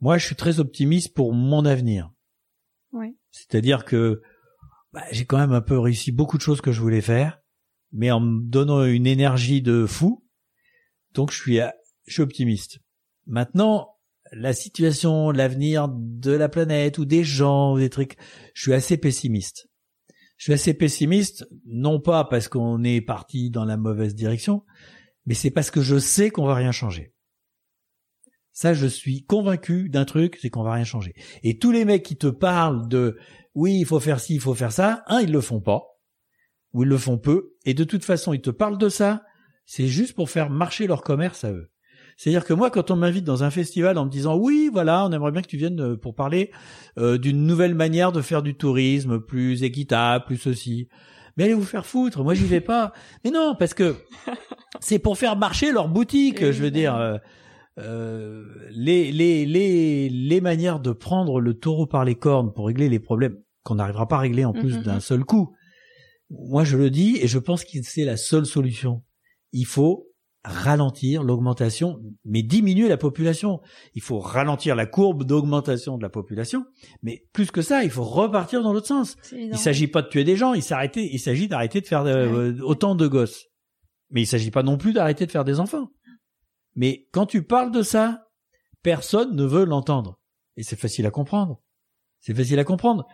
Moi, 0.00 0.16
je 0.16 0.24
suis 0.24 0.36
très 0.36 0.58
optimiste 0.58 1.14
pour 1.14 1.34
mon 1.34 1.66
avenir. 1.66 2.13
C'est-à-dire 3.30 3.84
que 3.84 4.22
bah, 4.92 5.04
j'ai 5.10 5.24
quand 5.24 5.38
même 5.38 5.52
un 5.52 5.60
peu 5.60 5.78
réussi 5.78 6.12
beaucoup 6.12 6.36
de 6.36 6.42
choses 6.42 6.60
que 6.60 6.72
je 6.72 6.80
voulais 6.80 7.00
faire, 7.00 7.40
mais 7.92 8.10
en 8.10 8.20
me 8.20 8.40
donnant 8.42 8.84
une 8.84 9.06
énergie 9.06 9.62
de 9.62 9.86
fou. 9.86 10.24
Donc 11.12 11.30
je 11.30 11.36
suis, 11.36 11.60
je 12.06 12.12
suis 12.12 12.22
optimiste. 12.22 12.78
Maintenant, 13.26 13.94
la 14.32 14.52
situation, 14.52 15.30
l'avenir 15.30 15.88
de 15.90 16.32
la 16.32 16.48
planète 16.48 16.98
ou 16.98 17.04
des 17.04 17.24
gens 17.24 17.74
ou 17.74 17.78
des 17.78 17.90
trucs, 17.90 18.16
je 18.54 18.62
suis 18.62 18.74
assez 18.74 18.96
pessimiste. 18.96 19.68
Je 20.36 20.44
suis 20.44 20.52
assez 20.52 20.74
pessimiste, 20.74 21.46
non 21.64 22.00
pas 22.00 22.24
parce 22.24 22.48
qu'on 22.48 22.82
est 22.82 23.00
parti 23.00 23.50
dans 23.50 23.64
la 23.64 23.76
mauvaise 23.76 24.14
direction, 24.14 24.64
mais 25.26 25.34
c'est 25.34 25.50
parce 25.50 25.70
que 25.70 25.80
je 25.80 25.98
sais 25.98 26.30
qu'on 26.30 26.46
va 26.46 26.54
rien 26.54 26.72
changer. 26.72 27.13
Ça, 28.54 28.72
je 28.72 28.86
suis 28.86 29.24
convaincu 29.24 29.88
d'un 29.88 30.04
truc, 30.04 30.38
c'est 30.40 30.48
qu'on 30.48 30.62
va 30.62 30.74
rien 30.74 30.84
changer. 30.84 31.12
Et 31.42 31.58
tous 31.58 31.72
les 31.72 31.84
mecs 31.84 32.04
qui 32.04 32.16
te 32.16 32.28
parlent 32.28 32.88
de 32.88 33.18
oui, 33.56 33.78
il 33.80 33.84
faut 33.84 33.98
faire 33.98 34.20
ci, 34.20 34.36
il 34.36 34.40
faut 34.40 34.54
faire 34.54 34.70
ça, 34.70 35.02
un, 35.08 35.20
ils 35.20 35.32
le 35.32 35.40
font 35.40 35.60
pas, 35.60 35.82
ou 36.72 36.84
ils 36.84 36.88
le 36.88 36.96
font 36.96 37.18
peu, 37.18 37.56
et 37.64 37.74
de 37.74 37.82
toute 37.82 38.04
façon, 38.04 38.32
ils 38.32 38.40
te 38.40 38.50
parlent 38.50 38.78
de 38.78 38.88
ça, 38.88 39.24
c'est 39.66 39.88
juste 39.88 40.14
pour 40.14 40.30
faire 40.30 40.50
marcher 40.50 40.86
leur 40.86 41.02
commerce 41.02 41.42
à 41.42 41.50
eux. 41.50 41.72
C'est-à-dire 42.16 42.44
que 42.44 42.54
moi, 42.54 42.70
quand 42.70 42.92
on 42.92 42.96
m'invite 42.96 43.24
dans 43.24 43.42
un 43.42 43.50
festival 43.50 43.98
en 43.98 44.04
me 44.04 44.10
disant 44.10 44.36
oui, 44.36 44.70
voilà, 44.72 45.04
on 45.04 45.10
aimerait 45.10 45.32
bien 45.32 45.42
que 45.42 45.48
tu 45.48 45.56
viennes 45.56 45.80
euh, 45.80 45.96
pour 45.96 46.14
parler 46.14 46.52
euh, 46.96 47.18
d'une 47.18 47.44
nouvelle 47.44 47.74
manière 47.74 48.12
de 48.12 48.20
faire 48.20 48.42
du 48.42 48.54
tourisme, 48.54 49.18
plus 49.18 49.64
équitable, 49.64 50.26
plus 50.26 50.36
ceci. 50.36 50.88
Mais 51.36 51.44
allez 51.44 51.54
vous 51.54 51.64
faire 51.64 51.86
foutre, 51.86 52.22
moi 52.22 52.34
j'y 52.34 52.44
vais 52.44 52.60
pas. 52.60 52.92
Mais 53.24 53.32
non, 53.32 53.56
parce 53.58 53.74
que 53.74 53.96
c'est 54.80 55.00
pour 55.00 55.18
faire 55.18 55.34
marcher 55.34 55.72
leur 55.72 55.88
boutique, 55.88 56.52
je 56.52 56.62
veux 56.62 56.70
dire. 56.70 57.18
Euh, 57.78 58.44
les, 58.70 59.10
les, 59.12 59.44
les, 59.46 60.08
les 60.08 60.40
manières 60.40 60.80
de 60.80 60.92
prendre 60.92 61.40
le 61.40 61.54
taureau 61.54 61.86
par 61.86 62.04
les 62.04 62.14
cornes 62.14 62.52
pour 62.52 62.66
régler 62.66 62.88
les 62.88 63.00
problèmes 63.00 63.36
qu'on 63.62 63.76
n'arrivera 63.76 64.06
pas 64.06 64.16
à 64.16 64.20
régler 64.20 64.44
en 64.44 64.52
plus 64.52 64.76
Mhm. 64.76 64.82
d'un 64.82 65.00
seul 65.00 65.24
coup. 65.24 65.54
Moi 66.30 66.64
je 66.64 66.76
le 66.76 66.90
dis 66.90 67.18
et 67.20 67.26
je 67.26 67.38
pense 67.38 67.64
que 67.64 67.70
c'est 67.82 68.04
la 68.04 68.16
seule 68.16 68.46
solution. 68.46 69.02
Il 69.52 69.66
faut 69.66 70.08
ralentir 70.46 71.22
l'augmentation, 71.22 71.98
mais 72.24 72.42
diminuer 72.42 72.88
la 72.88 72.98
population. 72.98 73.60
Il 73.94 74.02
faut 74.02 74.18
ralentir 74.18 74.76
la 74.76 74.84
courbe 74.84 75.24
d'augmentation 75.24 75.96
de 75.96 76.02
la 76.02 76.10
population, 76.10 76.64
mais 77.02 77.22
plus 77.32 77.50
que 77.50 77.62
ça, 77.62 77.82
il 77.82 77.90
faut 77.90 78.04
repartir 78.04 78.62
dans 78.62 78.72
l'autre 78.74 78.86
sens. 78.86 79.16
Il 79.32 79.56
s'agit 79.56 79.86
pas 79.86 80.02
de 80.02 80.08
tuer 80.08 80.22
des 80.24 80.36
gens, 80.36 80.52
il 80.52 80.62
s'arrêter, 80.62 81.08
il 81.12 81.18
s'agit 81.18 81.48
d'arrêter 81.48 81.80
de 81.80 81.86
faire 81.86 82.02
euh, 82.02 82.52
autant 82.62 82.94
de 82.94 83.06
gosses. 83.06 83.46
Mais 84.10 84.20
il 84.22 84.26
s'agit 84.26 84.50
pas 84.50 84.62
non 84.62 84.76
plus 84.76 84.92
d'arrêter 84.92 85.24
de 85.24 85.30
faire 85.30 85.44
des 85.44 85.60
enfants. 85.60 85.88
Mais 86.76 87.06
quand 87.12 87.26
tu 87.26 87.42
parles 87.42 87.70
de 87.70 87.82
ça, 87.82 88.28
personne 88.82 89.34
ne 89.34 89.44
veut 89.44 89.64
l'entendre. 89.64 90.20
Et 90.56 90.62
c'est 90.62 90.76
facile 90.78 91.06
à 91.06 91.10
comprendre. 91.10 91.62
C'est 92.20 92.34
facile 92.34 92.58
à 92.58 92.64
comprendre. 92.64 93.06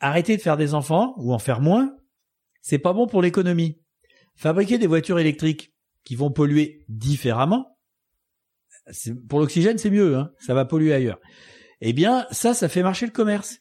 Arrêter 0.00 0.36
de 0.36 0.42
faire 0.42 0.56
des 0.56 0.74
enfants 0.74 1.14
ou 1.18 1.32
en 1.32 1.38
faire 1.38 1.60
moins, 1.60 1.96
c'est 2.60 2.78
pas 2.78 2.92
bon 2.92 3.06
pour 3.06 3.22
l'économie. 3.22 3.80
Fabriquer 4.34 4.78
des 4.78 4.86
voitures 4.86 5.18
électriques 5.18 5.74
qui 6.04 6.16
vont 6.16 6.30
polluer 6.30 6.84
différemment, 6.88 7.78
pour 9.28 9.38
l'oxygène 9.38 9.78
c'est 9.78 9.90
mieux, 9.90 10.16
hein, 10.16 10.32
ça 10.40 10.54
va 10.54 10.64
polluer 10.64 10.92
ailleurs. 10.92 11.20
Eh 11.80 11.92
bien, 11.92 12.26
ça, 12.30 12.54
ça 12.54 12.68
fait 12.68 12.82
marcher 12.82 13.06
le 13.06 13.12
commerce. 13.12 13.58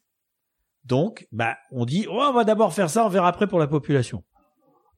Donc, 0.84 1.28
bah, 1.32 1.58
on 1.72 1.86
dit, 1.86 2.08
oh, 2.10 2.26
on 2.30 2.34
va 2.34 2.44
d'abord 2.44 2.74
faire 2.74 2.90
ça, 2.90 3.06
on 3.06 3.10
verra 3.10 3.28
après 3.28 3.48
pour 3.48 3.60
la 3.60 3.68
population. 3.68 4.24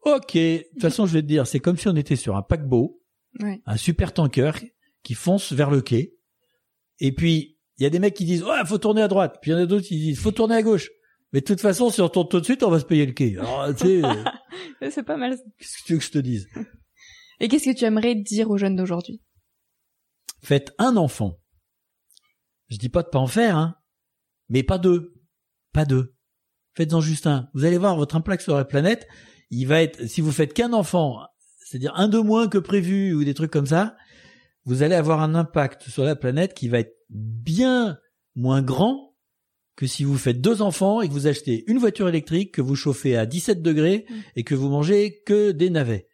Ok, 0.01 0.33
de 0.33 0.63
toute 0.73 0.81
façon, 0.81 1.05
je 1.05 1.13
vais 1.13 1.21
te 1.21 1.27
dire, 1.27 1.47
c'est 1.47 1.59
comme 1.59 1.77
si 1.77 1.87
on 1.87 1.95
était 1.95 2.15
sur 2.15 2.35
un 2.35 2.41
paquebot, 2.41 3.01
Un 3.65 3.77
super 3.77 4.13
tanker 4.13 4.51
qui 5.03 5.13
fonce 5.15 5.51
vers 5.53 5.69
le 5.71 5.81
quai. 5.81 6.15
Et 6.99 7.11
puis, 7.13 7.57
Il 7.79 7.83
y 7.83 7.85
a 7.87 7.89
des 7.89 7.99
mecs 7.99 8.13
qui 8.13 8.25
disent 8.25 8.43
ouais, 8.43 8.63
faut 8.65 8.77
tourner 8.77 9.01
à 9.01 9.07
droite, 9.07 9.39
puis 9.41 9.49
il 9.51 9.55
y 9.55 9.57
en 9.57 9.61
a 9.61 9.65
d'autres 9.65 9.87
qui 9.87 9.97
disent 9.97 10.19
faut 10.19 10.31
tourner 10.31 10.55
à 10.55 10.61
gauche. 10.61 10.89
Mais 11.31 11.39
de 11.41 11.45
toute 11.45 11.59
façon, 11.61 11.89
si 11.89 11.99
on 12.01 12.09
tourne 12.09 12.27
tout 12.29 12.39
de 12.39 12.45
suite, 12.45 12.61
on 12.61 12.69
va 12.69 12.79
se 12.79 12.85
payer 12.85 13.05
le 13.07 13.13
quai. 13.13 13.35
Alors, 13.37 13.73
tu 13.75 14.01
sais, 14.01 14.01
C'est 14.91 15.03
pas 15.03 15.17
mal. 15.17 15.35
qu'est-ce 15.57 15.77
que 15.79 15.83
tu 15.87 15.93
veux 15.93 15.99
que 15.99 16.05
je 16.05 16.11
te 16.11 16.19
dise? 16.19 16.47
Et 17.39 17.47
qu'est-ce 17.47 17.65
que 17.71 17.75
tu 17.75 17.85
aimerais 17.85 18.13
dire 18.13 18.51
aux 18.51 18.57
jeunes 18.57 18.75
d'aujourd'hui? 18.75 19.21
Faites 20.43 20.73
un 20.77 20.95
enfant. 20.95 21.39
Je 22.69 22.77
dis 22.77 22.89
pas 22.89 23.01
de 23.01 23.07
pas 23.09 23.17
en 23.19 23.27
faire, 23.27 23.57
hein, 23.57 23.75
mais 24.49 24.61
pas 24.61 24.77
deux, 24.77 25.15
pas 25.73 25.85
deux. 25.85 26.15
Faites-en 26.75 27.01
juste 27.01 27.25
un. 27.27 27.49
Vous 27.55 27.65
allez 27.65 27.77
voir 27.79 27.95
votre 27.95 28.15
impact 28.15 28.43
sur 28.43 28.55
la 28.55 28.65
planète. 28.65 29.07
Il 29.49 29.65
va 29.67 29.81
être, 29.81 30.05
si 30.07 30.21
vous 30.21 30.31
faites 30.31 30.53
qu'un 30.53 30.73
enfant, 30.73 31.25
c'est-à-dire 31.73 31.93
un 31.95 32.07
de 32.07 32.19
moins 32.19 32.47
que 32.47 32.59
prévu 32.59 33.13
ou 33.13 33.23
des 33.23 33.33
trucs 33.33 33.49
comme 33.51 33.65
ça, 33.65 33.95
vous 34.65 34.83
allez 34.83 34.95
avoir 34.95 35.21
un 35.21 35.33
impact 35.35 35.89
sur 35.89 36.03
la 36.03 36.15
planète 36.15 36.53
qui 36.53 36.69
va 36.69 36.79
être 36.79 36.95
bien 37.09 37.97
moins 38.35 38.61
grand 38.61 39.15
que 39.75 39.87
si 39.87 40.03
vous 40.03 40.17
faites 40.19 40.39
deux 40.39 40.61
enfants 40.61 41.01
et 41.01 41.07
que 41.07 41.13
vous 41.13 41.25
achetez 41.25 41.63
une 41.65 41.79
voiture 41.79 42.07
électrique 42.07 42.53
que 42.53 42.61
vous 42.61 42.75
chauffez 42.75 43.17
à 43.17 43.25
17 43.25 43.61
degrés 43.63 44.05
Mm. 44.07 44.13
et 44.35 44.43
que 44.43 44.53
vous 44.55 44.69
mangez 44.69 45.21
que 45.25 45.51
des 45.51 45.69
navets. 45.71 46.07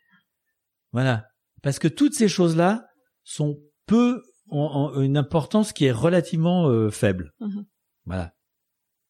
Voilà. 0.93 1.25
Parce 1.61 1.77
que 1.77 1.89
toutes 1.89 2.13
ces 2.15 2.29
choses-là 2.29 2.87
sont 3.25 3.59
peu, 3.85 4.23
ont, 4.49 4.61
ont 4.95 5.01
une 5.01 5.17
importance 5.17 5.73
qui 5.73 5.85
est 5.85 5.91
relativement 5.91 6.69
euh, 6.69 6.89
faible. 6.89 7.33
Mhm. 7.41 7.65
Voilà. 8.05 8.33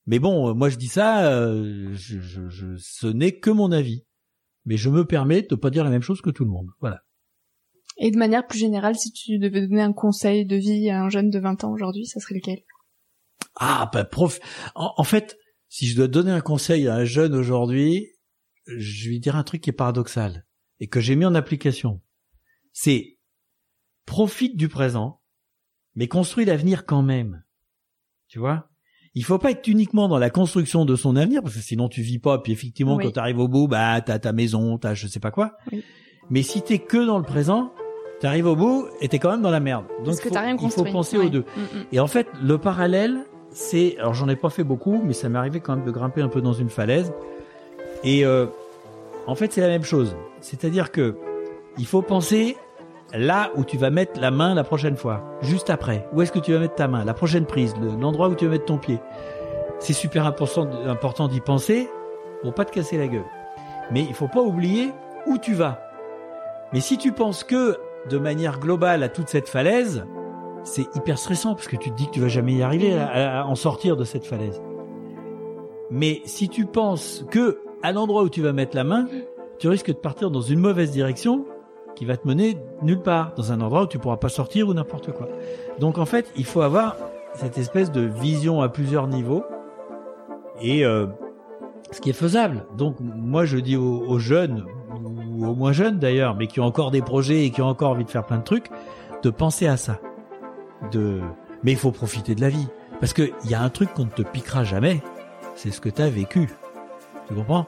Mais 0.07 0.17
bon, 0.17 0.49
euh, 0.49 0.53
moi 0.55 0.69
je 0.69 0.77
dis 0.77 0.88
ça, 0.88 1.31
euh, 1.31 1.91
je, 1.93 2.19
je, 2.19 2.49
je- 2.49 2.75
ce 2.79 3.05
n'est 3.07 3.39
que 3.39 3.51
mon 3.51 3.71
avis. 3.71 4.03
Mais 4.69 4.77
je 4.77 4.91
me 4.91 5.03
permets 5.03 5.41
de 5.41 5.55
pas 5.55 5.71
dire 5.71 5.84
la 5.84 5.89
même 5.89 6.03
chose 6.03 6.21
que 6.21 6.29
tout 6.29 6.45
le 6.45 6.51
monde. 6.51 6.69
Voilà. 6.79 7.03
Et 7.97 8.12
de 8.12 8.17
manière 8.19 8.45
plus 8.45 8.60
générale, 8.60 8.95
si 8.95 9.12
tu 9.12 9.39
devais 9.39 9.67
donner 9.67 9.82
un 9.82 9.93
conseil 9.93 10.45
de 10.45 10.55
vie 10.55 10.91
à 10.91 11.01
un 11.01 11.10
jeune 11.10 11.32
de 11.32 11.39
20 11.39 11.63
ans 11.63 11.71
aujourd'hui, 11.71 12.05
ça 12.05 12.19
serait 12.19 12.36
lequel? 12.36 12.62
Ah, 13.55 13.89
bah, 13.91 14.05
prof. 14.05 14.39
En, 14.75 14.93
en 14.95 15.03
fait, 15.03 15.39
si 15.69 15.88
je 15.88 15.95
dois 15.95 16.08
donner 16.08 16.29
un 16.29 16.41
conseil 16.41 16.88
à 16.88 16.93
un 16.93 17.03
jeune 17.03 17.34
aujourd'hui, 17.34 18.12
je 18.67 19.10
lui 19.10 19.19
dirais 19.19 19.39
un 19.39 19.43
truc 19.43 19.62
qui 19.62 19.71
est 19.71 19.73
paradoxal 19.73 20.45
et 20.79 20.88
que 20.88 20.99
j'ai 20.99 21.15
mis 21.15 21.25
en 21.25 21.34
application. 21.34 22.03
C'est 22.71 23.17
profite 24.05 24.55
du 24.55 24.69
présent, 24.69 25.23
mais 25.95 26.08
construis 26.08 26.45
l'avenir 26.45 26.86
quand 26.86 27.01
même. 27.01 27.43
Tu 28.27 28.38
vois? 28.38 28.68
Il 29.15 29.24
faut 29.24 29.38
pas 29.39 29.52
être 29.52 29.67
uniquement 29.67 30.08
dans 30.08 30.19
la 30.19 30.30
construction 30.30 30.86
de 30.86 30.95
son 30.95 31.15
avenir 31.15 31.41
parce 31.41 31.56
que 31.56 31.62
sinon 31.62 31.89
tu 31.89 32.02
vis 32.02 32.19
pas. 32.19 32.38
Puis 32.39 32.52
effectivement, 32.54 32.95
Oui. 32.95 33.06
quand 33.06 33.12
tu 33.12 33.19
arrives 33.19 33.39
au 33.39 33.48
bout, 33.48 33.67
bah 33.67 34.00
t'as 34.02 34.19
ta 34.19 34.32
maison, 34.34 34.78
t'as 34.78 34.93
je 34.93 35.08
sais 35.08 35.19
pas 35.19 35.32
quoi. 35.32 35.54
Oui. 35.72 35.84
Mais 36.30 36.43
si 36.43 36.62
t'es 36.62 36.78
que 36.80 37.04
dans 37.06 37.17
le 37.17 37.24
présent, 37.24 37.74
t'arrives 38.19 38.45
au 38.45 38.56
bout 38.56 38.86
et 39.02 39.08
t'es 39.08 39.17
quand 39.17 39.32
même 39.32 39.41
dans 39.41 39.50
la 39.50 39.60
merde. 39.60 39.86
Donc 40.00 40.06
Parce 40.06 40.19
que 40.22 40.30
faut- 40.30 40.36
rien 40.36 40.56
il 40.62 40.69
faut 40.72 40.84
penser 40.84 41.17
Ouais. 41.17 41.26
aux 41.26 41.30
deux. 41.30 41.39
Mm, 41.58 41.62
mm. 41.62 41.84
Et 41.93 42.00
en 42.00 42.08
fait, 42.08 42.28
le 42.41 42.58
parallèle, 42.60 43.26
c'est, 43.52 43.98
alors 43.98 44.13
j'en 44.13 44.30
ai 44.30 44.36
pas 44.36 44.50
fait 44.52 44.63
beaucoup, 44.63 45.02
mais 45.04 45.13
ça 45.13 45.28
m'est 45.28 45.39
arrivé 45.39 45.60
quand 45.60 45.76
même 45.76 45.86
de 45.86 45.91
grimper 45.91 46.22
un 46.22 46.28
peu 46.30 46.41
dans 46.41 46.54
une 46.54 46.69
falaise. 46.69 47.12
Et 48.04 48.24
euh, 48.26 48.45
en 49.26 49.34
fait, 49.36 49.52
c'est 49.52 49.62
la 49.62 49.67
même 49.69 49.84
chose. 49.84 50.15
C'est-à-dire 50.41 50.91
que 50.91 51.15
il 51.78 51.86
faut 51.88 52.02
penser 52.04 52.58
là 53.13 53.52
où 53.56 53.63
tu 53.63 53.78
vas 53.78 53.89
mettre 53.89 54.19
la 54.19 54.32
main 54.32 54.54
la 54.54 54.63
prochaine 54.63 54.95
fois, 54.95 55.24
juste 55.41 55.69
après. 55.69 56.08
Où 56.13 56.22
est-ce 56.22 56.32
que 56.32 56.39
tu 56.39 56.54
vas 56.54 56.60
mettre 56.60 56.76
ta 56.76 56.88
main, 56.88 57.04
la 57.06 57.13
prochaine 57.13 57.45
prise, 57.45 57.74
le- 57.82 58.00
l'endroit 58.00 58.30
où 58.30 58.36
tu 58.36 58.45
vas 58.45 58.52
mettre 58.52 58.65
ton 58.65 58.78
pied. 58.78 59.00
C'est 59.80 59.93
super 59.93 60.26
important, 60.26 61.28
d'y 61.28 61.39
penser 61.41 61.89
pour 62.41 62.54
pas 62.54 62.65
te 62.65 62.72
casser 62.72 62.98
la 62.98 63.08
gueule. 63.08 63.26
Mais 63.91 64.02
il 64.04 64.13
faut 64.13 64.28
pas 64.28 64.41
oublier 64.41 64.91
où 65.26 65.38
tu 65.38 65.54
vas. 65.54 65.80
Mais 66.74 66.82
si 66.82 66.98
tu 66.98 67.12
penses 67.12 67.43
que 67.43 67.78
de 68.10 68.17
manière 68.17 68.60
globale 68.60 69.04
à 69.04 69.10
toute 69.10 69.30
cette 69.30 69.50
falaise, 69.50 70.06
c'est 70.63 70.86
hyper 70.95 71.17
stressant 71.17 71.56
parce 71.56 71.67
que 71.67 71.78
tu 71.78 71.89
te 71.91 71.95
dis 71.95 72.06
que 72.08 72.12
tu 72.12 72.19
vas 72.22 72.28
jamais 72.28 72.54
y 72.54 72.62
arriver 72.63 72.98
à- 72.98 73.41
à 73.41 73.45
en 73.45 73.56
sortir 73.56 73.95
de 73.98 74.04
cette 74.04 74.26
falaise. 74.26 74.62
Mais 75.89 76.22
si 76.26 76.50
tu 76.50 76.65
penses 76.65 77.26
que 77.32 77.60
à 77.82 77.91
l'endroit 77.91 78.24
où 78.24 78.30
tu 78.30 78.41
vas 78.41 78.54
mettre 78.54 78.76
la 78.76 78.84
main, 78.84 79.06
tu 79.58 79.67
risques 79.67 79.88
de 79.88 79.93
partir 79.98 80.30
dans 80.30 80.41
une 80.41 80.60
mauvaise 80.60 80.91
direction 80.91 81.45
qui 81.99 82.05
va 82.05 82.15
te 82.15 82.25
mener 82.25 82.57
nulle 82.81 83.01
part, 83.01 83.33
dans 83.35 83.51
un 83.51 83.59
endroit 83.59 83.83
où 83.83 83.88
tu 83.88 83.99
pourras 83.99 84.15
pas 84.15 84.29
sortir 84.29 84.69
ou 84.69 84.73
n'importe 84.73 85.12
quoi. 85.12 85.27
Donc 85.79 85.97
en 85.97 86.05
fait, 86.05 86.31
il 86.38 86.45
faut 86.45 86.62
avoir 86.62 86.95
cette 87.33 87.57
espèce 87.57 87.91
de 87.91 87.99
vision 87.99 88.62
à 88.62 88.69
plusieurs 88.69 89.07
niveaux 89.07 89.43
et 90.62 90.85
euh, 90.85 91.07
ce 91.91 91.99
qui 91.99 92.09
est 92.09 92.13
faisable. 92.13 92.65
Donc 92.77 92.95
moi 93.01 93.43
je 93.43 93.57
dis 93.57 93.75
aux, 93.75 94.17
jeunes 94.17 94.63
ou 95.29 95.45
aux 95.45 95.55
moins 95.55 95.73
jeunes 95.73 95.99
d'ailleurs, 95.99 96.35
mais 96.35 96.47
qui 96.47 96.62
ont 96.62 96.63
encore 96.63 96.89
des 96.89 97.01
projets 97.01 97.43
et 97.43 97.49
qui 97.49 97.62
ont 97.62 97.67
encore 97.67 97.91
envie 97.91 98.05
de 98.05 98.09
faire 98.09 98.25
plein 98.25 98.38
de 98.38 98.45
trucs, 98.45 98.67
de 99.21 99.29
penser 99.29 99.67
à 99.67 99.75
ça. 99.75 99.99
De 100.93 101.19
mais 101.63 101.73
il 101.73 101.77
faut 101.77 101.91
profiter 101.91 102.33
de 102.33 102.39
la 102.39 102.47
vie 102.47 102.69
parce 103.01 103.12
que 103.12 103.29
il 103.43 103.51
y 103.51 103.55
a 103.55 103.62
un 103.62 103.69
truc 103.69 103.93
qu'on 103.93 104.05
ne 104.05 104.09
te 104.09 104.21
piquera 104.21 104.63
jamais, 104.63 105.01
c'est 105.55 105.71
ce 105.71 105.81
que 105.81 105.89
tu 105.89 106.01
as 106.01 106.09
vécu. 106.09 106.47
Tu 107.27 107.33
comprends? 107.33 107.67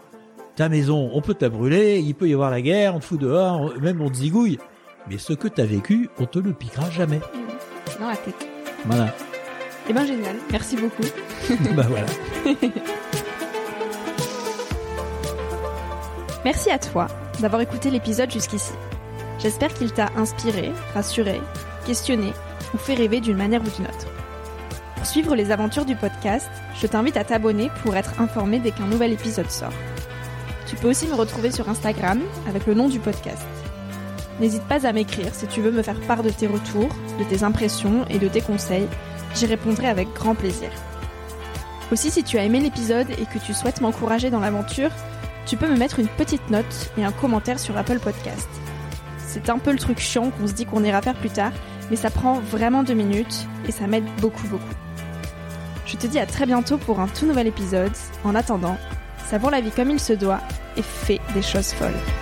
Ta 0.55 0.67
maison, 0.67 1.09
on 1.13 1.21
peut 1.21 1.33
te 1.33 1.45
la 1.45 1.49
brûler, 1.49 1.99
il 1.99 2.13
peut 2.13 2.27
y 2.27 2.33
avoir 2.33 2.51
la 2.51 2.61
guerre, 2.61 2.95
on 2.95 2.99
te 2.99 3.05
fout 3.05 3.19
dehors, 3.19 3.71
même 3.79 4.01
on 4.01 4.09
te 4.09 4.15
zigouille. 4.15 4.59
Mais 5.09 5.17
ce 5.17 5.33
que 5.33 5.47
tu 5.47 5.61
as 5.61 5.65
vécu, 5.65 6.09
on 6.19 6.25
te 6.25 6.39
le 6.39 6.53
piquera 6.53 6.89
jamais. 6.89 7.21
Dans 7.99 8.09
la 8.09 8.17
tête. 8.17 8.47
Voilà. 8.85 9.13
Eh 9.89 9.93
ben 9.93 10.05
génial, 10.05 10.35
merci 10.51 10.75
beaucoup. 10.75 11.03
bah 11.75 11.85
voilà. 11.87 12.07
Merci 16.43 16.71
à 16.71 16.79
toi 16.79 17.07
d'avoir 17.39 17.61
écouté 17.61 17.91
l'épisode 17.91 18.31
jusqu'ici. 18.31 18.73
J'espère 19.37 19.71
qu'il 19.75 19.91
t'a 19.91 20.09
inspiré, 20.15 20.71
rassuré, 20.95 21.39
questionné 21.85 22.33
ou 22.73 22.77
fait 22.77 22.95
rêver 22.95 23.19
d'une 23.19 23.37
manière 23.37 23.61
ou 23.61 23.69
d'une 23.69 23.85
autre. 23.85 24.07
Pour 24.95 25.05
suivre 25.05 25.35
les 25.35 25.51
aventures 25.51 25.85
du 25.85 25.95
podcast, 25.95 26.49
je 26.79 26.87
t'invite 26.87 27.17
à 27.17 27.23
t'abonner 27.23 27.69
pour 27.83 27.95
être 27.95 28.19
informé 28.19 28.59
dès 28.59 28.71
qu'un 28.71 28.87
nouvel 28.87 29.13
épisode 29.13 29.51
sort. 29.51 29.73
Tu 30.71 30.77
peux 30.77 30.89
aussi 30.89 31.05
me 31.05 31.15
retrouver 31.15 31.51
sur 31.51 31.67
Instagram 31.67 32.21
avec 32.47 32.65
le 32.65 32.73
nom 32.73 32.87
du 32.87 32.97
podcast. 32.99 33.43
N'hésite 34.39 34.63
pas 34.63 34.87
à 34.87 34.93
m'écrire 34.93 35.35
si 35.35 35.45
tu 35.45 35.59
veux 35.59 35.69
me 35.69 35.83
faire 35.83 35.99
part 35.99 36.23
de 36.23 36.29
tes 36.29 36.47
retours, 36.47 36.87
de 37.19 37.25
tes 37.25 37.43
impressions 37.43 38.05
et 38.09 38.19
de 38.19 38.29
tes 38.29 38.39
conseils. 38.39 38.87
J'y 39.35 39.47
répondrai 39.47 39.87
avec 39.87 40.13
grand 40.13 40.33
plaisir. 40.33 40.69
Aussi, 41.91 42.09
si 42.09 42.23
tu 42.23 42.37
as 42.37 42.45
aimé 42.45 42.61
l'épisode 42.61 43.09
et 43.09 43.25
que 43.25 43.37
tu 43.45 43.53
souhaites 43.53 43.81
m'encourager 43.81 44.29
dans 44.29 44.39
l'aventure, 44.39 44.91
tu 45.45 45.57
peux 45.57 45.67
me 45.67 45.75
mettre 45.75 45.99
une 45.99 46.07
petite 46.07 46.49
note 46.49 46.89
et 46.97 47.03
un 47.03 47.11
commentaire 47.11 47.59
sur 47.59 47.75
Apple 47.75 47.99
Podcast. 47.99 48.47
C'est 49.27 49.49
un 49.49 49.57
peu 49.57 49.73
le 49.73 49.77
truc 49.77 49.99
chiant 49.99 50.31
qu'on 50.31 50.47
se 50.47 50.53
dit 50.53 50.65
qu'on 50.65 50.85
ira 50.85 51.01
faire 51.01 51.19
plus 51.19 51.31
tard, 51.31 51.51
mais 51.89 51.97
ça 51.97 52.09
prend 52.09 52.39
vraiment 52.39 52.83
deux 52.83 52.93
minutes 52.93 53.45
et 53.67 53.73
ça 53.73 53.87
m'aide 53.87 54.07
beaucoup 54.21 54.47
beaucoup. 54.47 54.63
Je 55.85 55.97
te 55.97 56.07
dis 56.07 56.17
à 56.17 56.25
très 56.25 56.45
bientôt 56.45 56.77
pour 56.77 57.01
un 57.01 57.09
tout 57.09 57.25
nouvel 57.25 57.47
épisode. 57.47 57.91
En 58.23 58.35
attendant, 58.35 58.77
savoure 59.29 59.51
la 59.51 59.59
vie 59.59 59.71
comme 59.71 59.89
il 59.89 59.99
se 59.99 60.13
doit 60.13 60.39
et 60.77 60.81
fais 60.81 61.19
des 61.33 61.41
choses 61.41 61.73
folles. 61.73 62.20